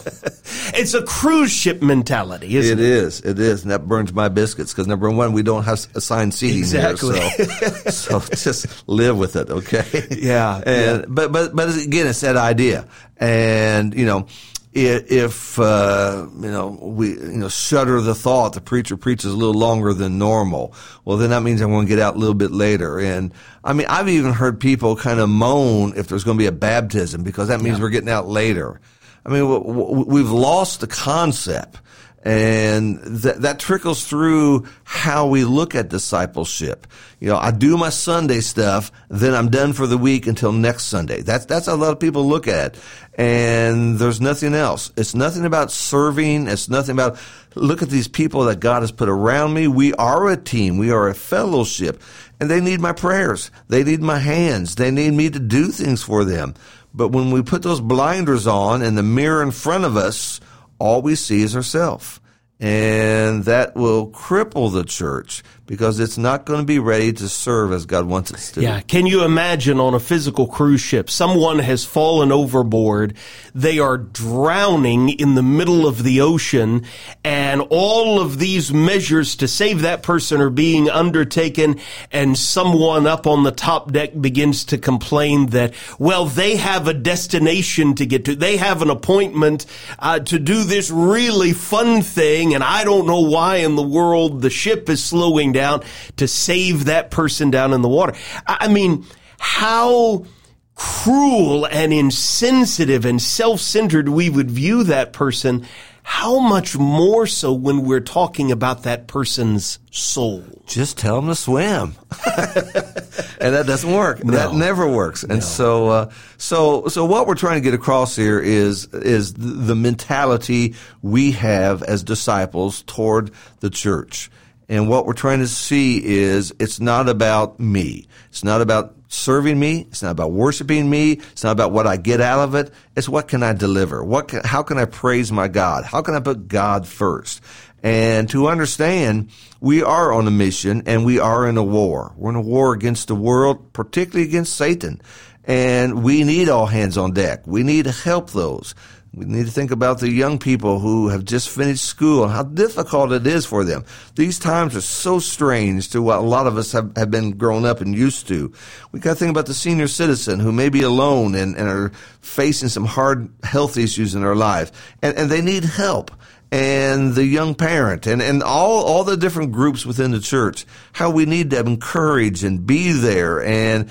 it's 0.74 0.94
a 0.94 1.02
cruise 1.02 1.52
ship 1.52 1.82
mentality, 1.82 2.56
isn't 2.56 2.78
it? 2.78 2.82
It 2.82 2.88
is. 2.88 3.20
It 3.20 3.38
is. 3.38 3.62
And 3.62 3.70
that 3.70 3.86
burns 3.86 4.12
my 4.12 4.28
biscuits 4.28 4.72
because 4.72 4.86
number 4.86 5.10
one, 5.10 5.32
we 5.32 5.42
don't 5.42 5.64
have 5.64 5.86
assigned 5.94 6.34
seating 6.34 6.58
exactly. 6.58 7.20
here. 7.20 7.46
So, 7.90 8.18
so 8.20 8.34
just 8.34 8.88
live 8.88 9.16
with 9.16 9.36
it. 9.36 9.50
Okay. 9.50 9.84
Yeah. 10.10 10.56
And, 10.58 11.00
yeah. 11.00 11.04
but, 11.08 11.32
but, 11.32 11.54
but 11.54 11.76
again, 11.76 12.06
it's 12.06 12.20
that 12.20 12.36
idea. 12.36 12.86
And, 13.18 13.94
you 13.94 14.06
know, 14.06 14.26
if 14.74 15.58
uh, 15.60 16.26
you 16.40 16.50
know 16.50 16.76
we 16.82 17.10
you 17.10 17.36
know 17.36 17.48
shudder 17.48 18.00
the 18.00 18.14
thought 18.14 18.54
the 18.54 18.60
preacher 18.60 18.96
preaches 18.96 19.32
a 19.32 19.36
little 19.36 19.54
longer 19.54 19.94
than 19.94 20.18
normal 20.18 20.74
well 21.04 21.16
then 21.16 21.30
that 21.30 21.42
means 21.42 21.60
i'm 21.60 21.70
going 21.70 21.86
to 21.86 21.88
get 21.88 22.00
out 22.00 22.16
a 22.16 22.18
little 22.18 22.34
bit 22.34 22.50
later 22.50 22.98
and 22.98 23.32
i 23.62 23.72
mean 23.72 23.86
i've 23.88 24.08
even 24.08 24.32
heard 24.32 24.58
people 24.58 24.96
kind 24.96 25.20
of 25.20 25.28
moan 25.28 25.92
if 25.96 26.08
there's 26.08 26.24
going 26.24 26.36
to 26.36 26.42
be 26.42 26.46
a 26.46 26.52
baptism 26.52 27.22
because 27.22 27.48
that 27.48 27.60
means 27.60 27.78
yeah. 27.78 27.84
we're 27.84 27.90
getting 27.90 28.08
out 28.08 28.26
later 28.26 28.80
I 29.24 29.30
mean, 29.30 30.06
we've 30.06 30.30
lost 30.30 30.80
the 30.80 30.86
concept. 30.86 31.80
And 32.26 33.00
that, 33.00 33.42
that 33.42 33.58
trickles 33.58 34.06
through 34.06 34.66
how 34.82 35.26
we 35.26 35.44
look 35.44 35.74
at 35.74 35.90
discipleship. 35.90 36.86
You 37.20 37.28
know, 37.28 37.36
I 37.36 37.50
do 37.50 37.76
my 37.76 37.90
Sunday 37.90 38.40
stuff, 38.40 38.90
then 39.10 39.34
I'm 39.34 39.50
done 39.50 39.74
for 39.74 39.86
the 39.86 39.98
week 39.98 40.26
until 40.26 40.50
next 40.50 40.84
Sunday. 40.84 41.20
That's, 41.20 41.44
that's 41.44 41.66
how 41.66 41.74
a 41.74 41.76
lot 41.76 41.92
of 41.92 42.00
people 42.00 42.26
look 42.26 42.48
at. 42.48 42.78
And 43.18 43.98
there's 43.98 44.22
nothing 44.22 44.54
else. 44.54 44.90
It's 44.96 45.14
nothing 45.14 45.44
about 45.44 45.70
serving. 45.70 46.48
It's 46.48 46.70
nothing 46.70 46.94
about, 46.94 47.18
look 47.54 47.82
at 47.82 47.90
these 47.90 48.08
people 48.08 48.44
that 48.44 48.58
God 48.58 48.82
has 48.82 48.90
put 48.90 49.10
around 49.10 49.52
me. 49.52 49.68
We 49.68 49.92
are 49.94 50.30
a 50.30 50.36
team. 50.38 50.78
We 50.78 50.92
are 50.92 51.08
a 51.08 51.14
fellowship 51.14 52.00
and 52.40 52.50
they 52.50 52.60
need 52.60 52.80
my 52.80 52.92
prayers. 52.92 53.50
They 53.68 53.84
need 53.84 54.00
my 54.00 54.18
hands. 54.18 54.74
They 54.74 54.90
need 54.90 55.12
me 55.12 55.30
to 55.30 55.38
do 55.38 55.68
things 55.68 56.02
for 56.02 56.24
them. 56.24 56.54
But 56.94 57.08
when 57.08 57.32
we 57.32 57.42
put 57.42 57.62
those 57.62 57.80
blinders 57.80 58.46
on 58.46 58.80
and 58.82 58.96
the 58.96 59.02
mirror 59.02 59.42
in 59.42 59.50
front 59.50 59.84
of 59.84 59.96
us, 59.96 60.40
all 60.78 61.02
we 61.02 61.16
see 61.16 61.42
is 61.42 61.56
ourselves. 61.56 62.20
And 62.60 63.44
that 63.44 63.74
will 63.74 64.10
cripple 64.10 64.72
the 64.72 64.84
church 64.84 65.42
because 65.66 65.98
it's 65.98 66.18
not 66.18 66.44
going 66.44 66.60
to 66.60 66.66
be 66.66 66.78
ready 66.78 67.12
to 67.12 67.28
serve 67.28 67.72
as 67.72 67.86
God 67.86 68.04
wants 68.04 68.30
it 68.30 68.54
to. 68.54 68.62
Yeah. 68.62 68.80
Can 68.80 69.06
you 69.06 69.24
imagine 69.24 69.80
on 69.80 69.94
a 69.94 70.00
physical 70.00 70.46
cruise 70.46 70.82
ship, 70.82 71.08
someone 71.08 71.58
has 71.58 71.86
fallen 71.86 72.30
overboard. 72.30 73.14
They 73.54 73.78
are 73.78 73.96
drowning 73.96 75.08
in 75.08 75.36
the 75.36 75.42
middle 75.42 75.86
of 75.86 76.02
the 76.02 76.20
ocean 76.20 76.84
and 77.24 77.62
all 77.70 78.20
of 78.20 78.38
these 78.38 78.74
measures 78.74 79.36
to 79.36 79.48
save 79.48 79.80
that 79.82 80.02
person 80.02 80.40
are 80.42 80.50
being 80.50 80.90
undertaken 80.90 81.80
and 82.12 82.36
someone 82.36 83.06
up 83.06 83.26
on 83.26 83.44
the 83.44 83.52
top 83.52 83.90
deck 83.90 84.10
begins 84.20 84.66
to 84.66 84.76
complain 84.76 85.46
that, 85.46 85.72
well, 85.98 86.26
they 86.26 86.56
have 86.56 86.88
a 86.88 86.94
destination 86.94 87.94
to 87.94 88.04
get 88.04 88.26
to. 88.26 88.36
They 88.36 88.58
have 88.58 88.82
an 88.82 88.90
appointment 88.90 89.64
uh, 89.98 90.18
to 90.20 90.38
do 90.38 90.64
this 90.64 90.90
really 90.90 91.54
fun 91.54 92.02
thing 92.02 92.54
and 92.54 92.62
I 92.62 92.84
don't 92.84 93.06
know 93.06 93.20
why 93.20 93.56
in 93.56 93.76
the 93.76 93.82
world 93.82 94.42
the 94.42 94.50
ship 94.50 94.90
is 94.90 95.02
slowing 95.02 95.53
down 95.54 95.82
to 96.18 96.28
save 96.28 96.84
that 96.84 97.10
person 97.10 97.50
down 97.50 97.72
in 97.72 97.80
the 97.80 97.88
water. 97.88 98.12
I 98.46 98.68
mean, 98.68 99.06
how 99.38 100.26
cruel 100.74 101.66
and 101.66 101.92
insensitive 101.92 103.04
and 103.04 103.20
self-centered 103.20 104.08
we 104.08 104.28
would 104.28 104.50
view 104.50 104.84
that 104.84 105.12
person, 105.12 105.66
how 106.02 106.38
much 106.38 106.76
more 106.76 107.26
so 107.26 107.52
when 107.52 107.84
we're 107.84 108.00
talking 108.00 108.52
about 108.52 108.82
that 108.82 109.06
person's 109.06 109.78
soul? 109.90 110.44
Just 110.66 110.98
tell 110.98 111.16
them 111.16 111.28
to 111.28 111.34
swim. 111.34 111.94
and 112.36 113.54
that 113.54 113.64
doesn't 113.66 113.90
work. 113.90 114.22
No. 114.22 114.32
That 114.32 114.54
never 114.54 114.86
works. 114.86 115.22
And 115.22 115.34
no. 115.34 115.40
so, 115.40 115.88
uh, 115.88 116.10
so, 116.36 116.88
so 116.88 117.06
what 117.06 117.26
we're 117.26 117.34
trying 117.36 117.56
to 117.56 117.62
get 117.62 117.74
across 117.74 118.16
here 118.16 118.38
is, 118.38 118.86
is 118.92 119.32
the 119.34 119.74
mentality 119.74 120.74
we 121.00 121.32
have 121.32 121.82
as 121.82 122.02
disciples 122.02 122.82
toward 122.82 123.30
the 123.60 123.70
church. 123.70 124.30
And 124.68 124.88
what 124.88 125.06
we're 125.06 125.12
trying 125.12 125.40
to 125.40 125.48
see 125.48 126.04
is 126.04 126.54
it's 126.58 126.80
not 126.80 127.08
about 127.08 127.60
me. 127.60 128.06
It's 128.28 128.44
not 128.44 128.60
about 128.60 128.94
serving 129.08 129.58
me. 129.58 129.86
It's 129.88 130.02
not 130.02 130.12
about 130.12 130.32
worshiping 130.32 130.88
me. 130.88 131.12
It's 131.12 131.44
not 131.44 131.52
about 131.52 131.72
what 131.72 131.86
I 131.86 131.96
get 131.96 132.20
out 132.20 132.40
of 132.40 132.54
it. 132.54 132.72
It's 132.96 133.08
what 133.08 133.28
can 133.28 133.42
I 133.42 133.52
deliver? 133.52 134.02
What 134.02 134.28
can, 134.28 134.42
how 134.44 134.62
can 134.62 134.78
I 134.78 134.86
praise 134.86 135.30
my 135.30 135.48
God? 135.48 135.84
How 135.84 136.02
can 136.02 136.14
I 136.14 136.20
put 136.20 136.48
God 136.48 136.86
first? 136.86 137.42
And 137.82 138.30
to 138.30 138.48
understand, 138.48 139.30
we 139.60 139.82
are 139.82 140.12
on 140.12 140.26
a 140.26 140.30
mission 140.30 140.84
and 140.86 141.04
we 141.04 141.18
are 141.18 141.46
in 141.46 141.58
a 141.58 141.62
war. 141.62 142.14
We're 142.16 142.30
in 142.30 142.36
a 142.36 142.40
war 142.40 142.72
against 142.72 143.08
the 143.08 143.14
world, 143.14 143.74
particularly 143.74 144.26
against 144.26 144.56
Satan. 144.56 145.02
And 145.44 146.02
we 146.02 146.24
need 146.24 146.48
all 146.48 146.66
hands 146.66 146.96
on 146.96 147.12
deck. 147.12 147.46
We 147.46 147.62
need 147.62 147.84
to 147.84 147.92
help 147.92 148.30
those. 148.30 148.74
We 149.16 149.26
need 149.26 149.46
to 149.46 149.52
think 149.52 149.70
about 149.70 150.00
the 150.00 150.10
young 150.10 150.38
people 150.38 150.80
who 150.80 151.08
have 151.08 151.24
just 151.24 151.48
finished 151.48 151.84
school 151.84 152.24
and 152.24 152.32
how 152.32 152.42
difficult 152.42 153.12
it 153.12 153.26
is 153.26 153.46
for 153.46 153.62
them. 153.62 153.84
These 154.16 154.40
times 154.40 154.74
are 154.74 154.80
so 154.80 155.20
strange 155.20 155.90
to 155.90 156.02
what 156.02 156.18
a 156.18 156.22
lot 156.22 156.48
of 156.48 156.58
us 156.58 156.72
have, 156.72 156.96
have 156.96 157.12
been 157.12 157.32
grown 157.32 157.64
up 157.64 157.80
and 157.80 157.94
used 157.94 158.26
to. 158.28 158.52
We 158.90 158.98
got 158.98 159.10
to 159.10 159.16
think 159.16 159.30
about 159.30 159.46
the 159.46 159.54
senior 159.54 159.86
citizen 159.86 160.40
who 160.40 160.50
may 160.50 160.68
be 160.68 160.82
alone 160.82 161.36
and, 161.36 161.56
and 161.56 161.68
are 161.68 161.92
facing 162.22 162.68
some 162.68 162.86
hard 162.86 163.28
health 163.44 163.76
issues 163.76 164.16
in 164.16 164.22
their 164.22 164.34
life 164.34 164.72
and, 165.00 165.16
and 165.16 165.30
they 165.30 165.42
need 165.42 165.64
help 165.64 166.10
and 166.50 167.14
the 167.14 167.24
young 167.24 167.54
parent 167.54 168.06
and, 168.06 168.20
and 168.20 168.42
all, 168.42 168.84
all 168.84 169.04
the 169.04 169.16
different 169.16 169.52
groups 169.52 169.86
within 169.86 170.10
the 170.10 170.20
church, 170.20 170.66
how 170.92 171.10
we 171.10 171.24
need 171.24 171.50
to 171.50 171.60
encourage 171.60 172.42
and 172.42 172.66
be 172.66 172.92
there. 172.92 173.44
And 173.44 173.90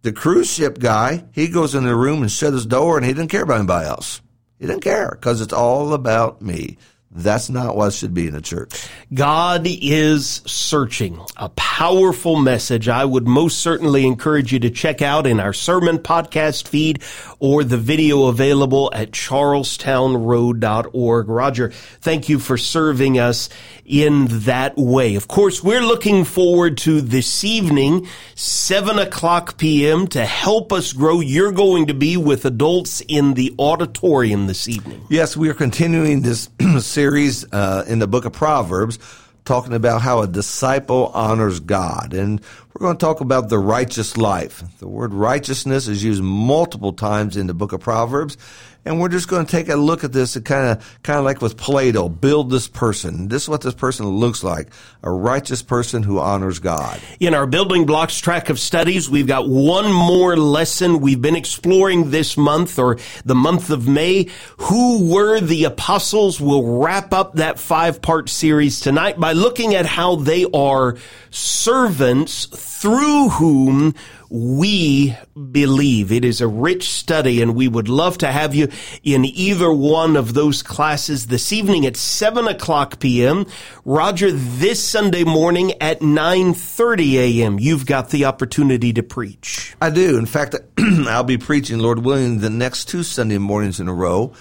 the 0.00 0.12
cruise 0.12 0.50
ship 0.50 0.78
guy, 0.78 1.24
he 1.32 1.48
goes 1.48 1.74
in 1.74 1.84
the 1.84 1.94
room 1.94 2.22
and 2.22 2.30
shut 2.30 2.54
his 2.54 2.64
door 2.64 2.96
and 2.96 3.04
he 3.04 3.12
didn't 3.12 3.30
care 3.30 3.42
about 3.42 3.58
anybody 3.58 3.86
else. 3.86 4.22
He 4.62 4.68
didn't 4.68 4.84
care 4.84 5.10
because 5.10 5.40
it's 5.40 5.52
all 5.52 5.92
about 5.92 6.40
me. 6.40 6.78
That's 7.10 7.50
not 7.50 7.74
what 7.76 7.92
should 7.92 8.14
be 8.14 8.28
in 8.28 8.36
a 8.36 8.40
church. 8.40 8.88
God 9.12 9.66
is 9.66 10.40
searching. 10.46 11.18
A 11.36 11.48
powerful 11.48 12.36
message 12.36 12.88
I 12.88 13.04
would 13.04 13.26
most 13.26 13.58
certainly 13.58 14.06
encourage 14.06 14.52
you 14.52 14.60
to 14.60 14.70
check 14.70 15.02
out 15.02 15.26
in 15.26 15.40
our 15.40 15.52
sermon 15.52 15.98
podcast 15.98 16.68
feed 16.68 17.02
or 17.40 17.64
the 17.64 17.76
video 17.76 18.26
available 18.26 18.88
at 18.94 19.10
charlestownroad.org. 19.10 21.28
Roger, 21.28 21.70
thank 22.00 22.28
you 22.28 22.38
for 22.38 22.56
serving 22.56 23.18
us 23.18 23.48
in 23.92 24.26
that 24.46 24.74
way. 24.78 25.16
Of 25.16 25.28
course, 25.28 25.62
we're 25.62 25.82
looking 25.82 26.24
forward 26.24 26.78
to 26.78 27.02
this 27.02 27.44
evening, 27.44 28.08
7 28.34 28.98
o'clock 28.98 29.58
p.m. 29.58 30.06
to 30.08 30.24
help 30.24 30.72
us 30.72 30.94
grow. 30.94 31.20
You're 31.20 31.52
going 31.52 31.88
to 31.88 31.94
be 31.94 32.16
with 32.16 32.46
adults 32.46 33.02
in 33.06 33.34
the 33.34 33.54
auditorium 33.58 34.46
this 34.46 34.66
evening. 34.66 35.04
Yes, 35.10 35.36
we 35.36 35.50
are 35.50 35.54
continuing 35.54 36.22
this 36.22 36.48
series 36.80 37.44
uh, 37.52 37.84
in 37.86 37.98
the 37.98 38.08
book 38.08 38.24
of 38.24 38.32
Proverbs 38.32 38.98
talking 39.44 39.74
about 39.74 40.00
how 40.00 40.22
a 40.22 40.26
disciple 40.26 41.10
honors 41.14 41.60
God. 41.60 42.14
And 42.14 42.40
we're 42.72 42.86
going 42.86 42.96
to 42.96 43.04
talk 43.04 43.20
about 43.20 43.50
the 43.50 43.58
righteous 43.58 44.16
life. 44.16 44.62
The 44.78 44.88
word 44.88 45.12
righteousness 45.12 45.88
is 45.88 46.02
used 46.02 46.22
multiple 46.22 46.94
times 46.94 47.36
in 47.36 47.46
the 47.46 47.54
book 47.54 47.72
of 47.72 47.80
Proverbs. 47.80 48.38
And 48.84 49.00
we're 49.00 49.08
just 49.08 49.28
going 49.28 49.46
to 49.46 49.50
take 49.50 49.68
a 49.68 49.76
look 49.76 50.02
at 50.02 50.12
this 50.12 50.34
and 50.34 50.44
kind 50.44 50.70
of, 50.70 51.02
kind 51.04 51.18
of 51.18 51.24
like 51.24 51.40
with 51.40 51.56
Play-Doh, 51.56 52.08
build 52.08 52.50
this 52.50 52.66
person. 52.66 53.28
This 53.28 53.44
is 53.44 53.48
what 53.48 53.60
this 53.60 53.74
person 53.74 54.06
looks 54.06 54.42
like. 54.42 54.68
A 55.04 55.10
righteous 55.10 55.62
person 55.62 56.02
who 56.02 56.18
honors 56.18 56.58
God. 56.58 57.00
In 57.20 57.32
our 57.32 57.46
building 57.46 57.86
blocks 57.86 58.18
track 58.18 58.48
of 58.48 58.58
studies, 58.58 59.08
we've 59.08 59.26
got 59.26 59.48
one 59.48 59.92
more 59.92 60.36
lesson 60.36 61.00
we've 61.00 61.22
been 61.22 61.36
exploring 61.36 62.10
this 62.10 62.36
month 62.36 62.78
or 62.78 62.98
the 63.24 63.36
month 63.36 63.70
of 63.70 63.86
May. 63.86 64.28
Who 64.58 65.12
were 65.12 65.40
the 65.40 65.64
apostles? 65.64 66.40
We'll 66.40 66.80
wrap 66.80 67.12
up 67.12 67.34
that 67.34 67.60
five 67.60 68.02
part 68.02 68.28
series 68.28 68.80
tonight 68.80 69.18
by 69.18 69.32
looking 69.32 69.76
at 69.76 69.86
how 69.86 70.16
they 70.16 70.44
are 70.52 70.96
servants 71.30 72.46
through 72.46 73.28
whom 73.28 73.94
we 74.32 75.14
believe. 75.50 76.10
It 76.10 76.24
is 76.24 76.40
a 76.40 76.48
rich 76.48 76.88
study 76.88 77.42
and 77.42 77.54
we 77.54 77.68
would 77.68 77.90
love 77.90 78.16
to 78.18 78.32
have 78.32 78.54
you 78.54 78.68
in 79.02 79.26
either 79.26 79.70
one 79.70 80.16
of 80.16 80.32
those 80.32 80.62
classes 80.62 81.26
this 81.26 81.52
evening 81.52 81.84
at 81.84 81.98
7 81.98 82.48
o'clock 82.48 82.98
p.m. 82.98 83.44
Roger, 83.84 84.32
this 84.32 84.82
Sunday 84.82 85.24
morning 85.24 85.72
at 85.82 86.00
9.30 86.00 87.12
a.m. 87.14 87.58
You've 87.60 87.84
got 87.84 88.08
the 88.08 88.24
opportunity 88.24 88.94
to 88.94 89.02
preach. 89.02 89.76
I 89.82 89.90
do. 89.90 90.16
In 90.16 90.24
fact, 90.24 90.56
I'll 90.78 91.24
be 91.24 91.36
preaching, 91.36 91.78
Lord 91.78 91.98
willing, 91.98 92.38
the 92.38 92.48
next 92.48 92.86
two 92.86 93.02
Sunday 93.02 93.36
mornings 93.36 93.80
in 93.80 93.88
a 93.88 93.94
row. 93.94 94.32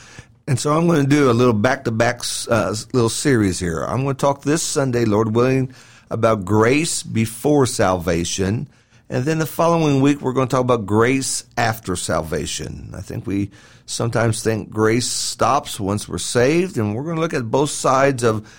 And 0.48 0.58
so 0.58 0.72
I'm 0.72 0.88
going 0.88 1.04
to 1.04 1.10
do 1.10 1.30
a 1.30 1.34
little 1.34 1.54
back-to-back 1.54 2.22
uh, 2.50 2.74
little 2.94 3.10
series 3.10 3.60
here. 3.60 3.84
I'm 3.84 4.04
going 4.04 4.16
to 4.16 4.22
talk 4.22 4.44
this 4.44 4.64
Sunday, 4.64 5.04
Lord 5.04 5.36
willing, 5.36 5.74
about 6.10 6.46
grace 6.46 7.04
before 7.04 7.66
salvation. 7.66 8.70
And 9.12 9.26
then 9.26 9.40
the 9.40 9.46
following 9.46 10.00
week, 10.00 10.22
we're 10.22 10.32
going 10.32 10.48
to 10.48 10.56
talk 10.56 10.62
about 10.62 10.86
grace 10.86 11.44
after 11.58 11.98
salvation. 11.98 12.94
I 12.96 13.02
think 13.02 13.28
we 13.28 13.52
sometimes 13.86 14.42
think 14.42 14.70
grace 14.70 15.06
stops 15.06 15.82
once 15.82 16.08
we're 16.08 16.18
saved, 16.18 16.78
and 16.78 16.96
we're 16.96 17.04
going 17.04 17.18
to 17.18 17.22
look 17.22 17.34
at 17.34 17.52
both 17.52 17.72
sides 17.72 18.24
of 18.24 18.50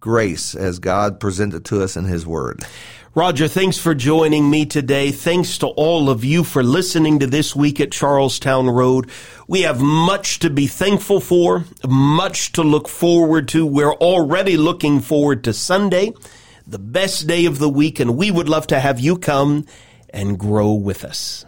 grace 0.00 0.54
as 0.54 0.78
God 0.78 1.20
presented 1.20 1.64
to 1.64 1.82
us 1.82 1.96
in 1.96 2.04
His 2.04 2.26
Word. 2.26 2.62
Roger, 3.14 3.48
thanks 3.48 3.78
for 3.78 3.94
joining 3.94 4.50
me 4.50 4.66
today. 4.66 5.10
Thanks 5.10 5.56
to 5.58 5.68
all 5.68 6.10
of 6.10 6.22
you 6.22 6.44
for 6.44 6.62
listening 6.62 7.20
to 7.20 7.26
this 7.26 7.56
week 7.56 7.80
at 7.80 7.90
Charlestown 7.90 8.68
Road. 8.68 9.08
We 9.48 9.62
have 9.62 9.80
much 9.80 10.40
to 10.40 10.50
be 10.50 10.66
thankful 10.66 11.20
for, 11.20 11.64
much 11.88 12.52
to 12.52 12.62
look 12.62 12.88
forward 12.88 13.48
to. 13.48 13.64
We're 13.64 13.94
already 13.94 14.58
looking 14.58 15.00
forward 15.00 15.44
to 15.44 15.54
Sunday, 15.54 16.12
the 16.66 16.78
best 16.78 17.26
day 17.26 17.46
of 17.46 17.58
the 17.58 17.70
week, 17.70 18.00
and 18.00 18.18
we 18.18 18.30
would 18.30 18.50
love 18.50 18.66
to 18.66 18.78
have 18.78 19.00
you 19.00 19.16
come 19.16 19.64
and 20.14 20.38
grow 20.38 20.72
with 20.72 21.04
us. 21.04 21.44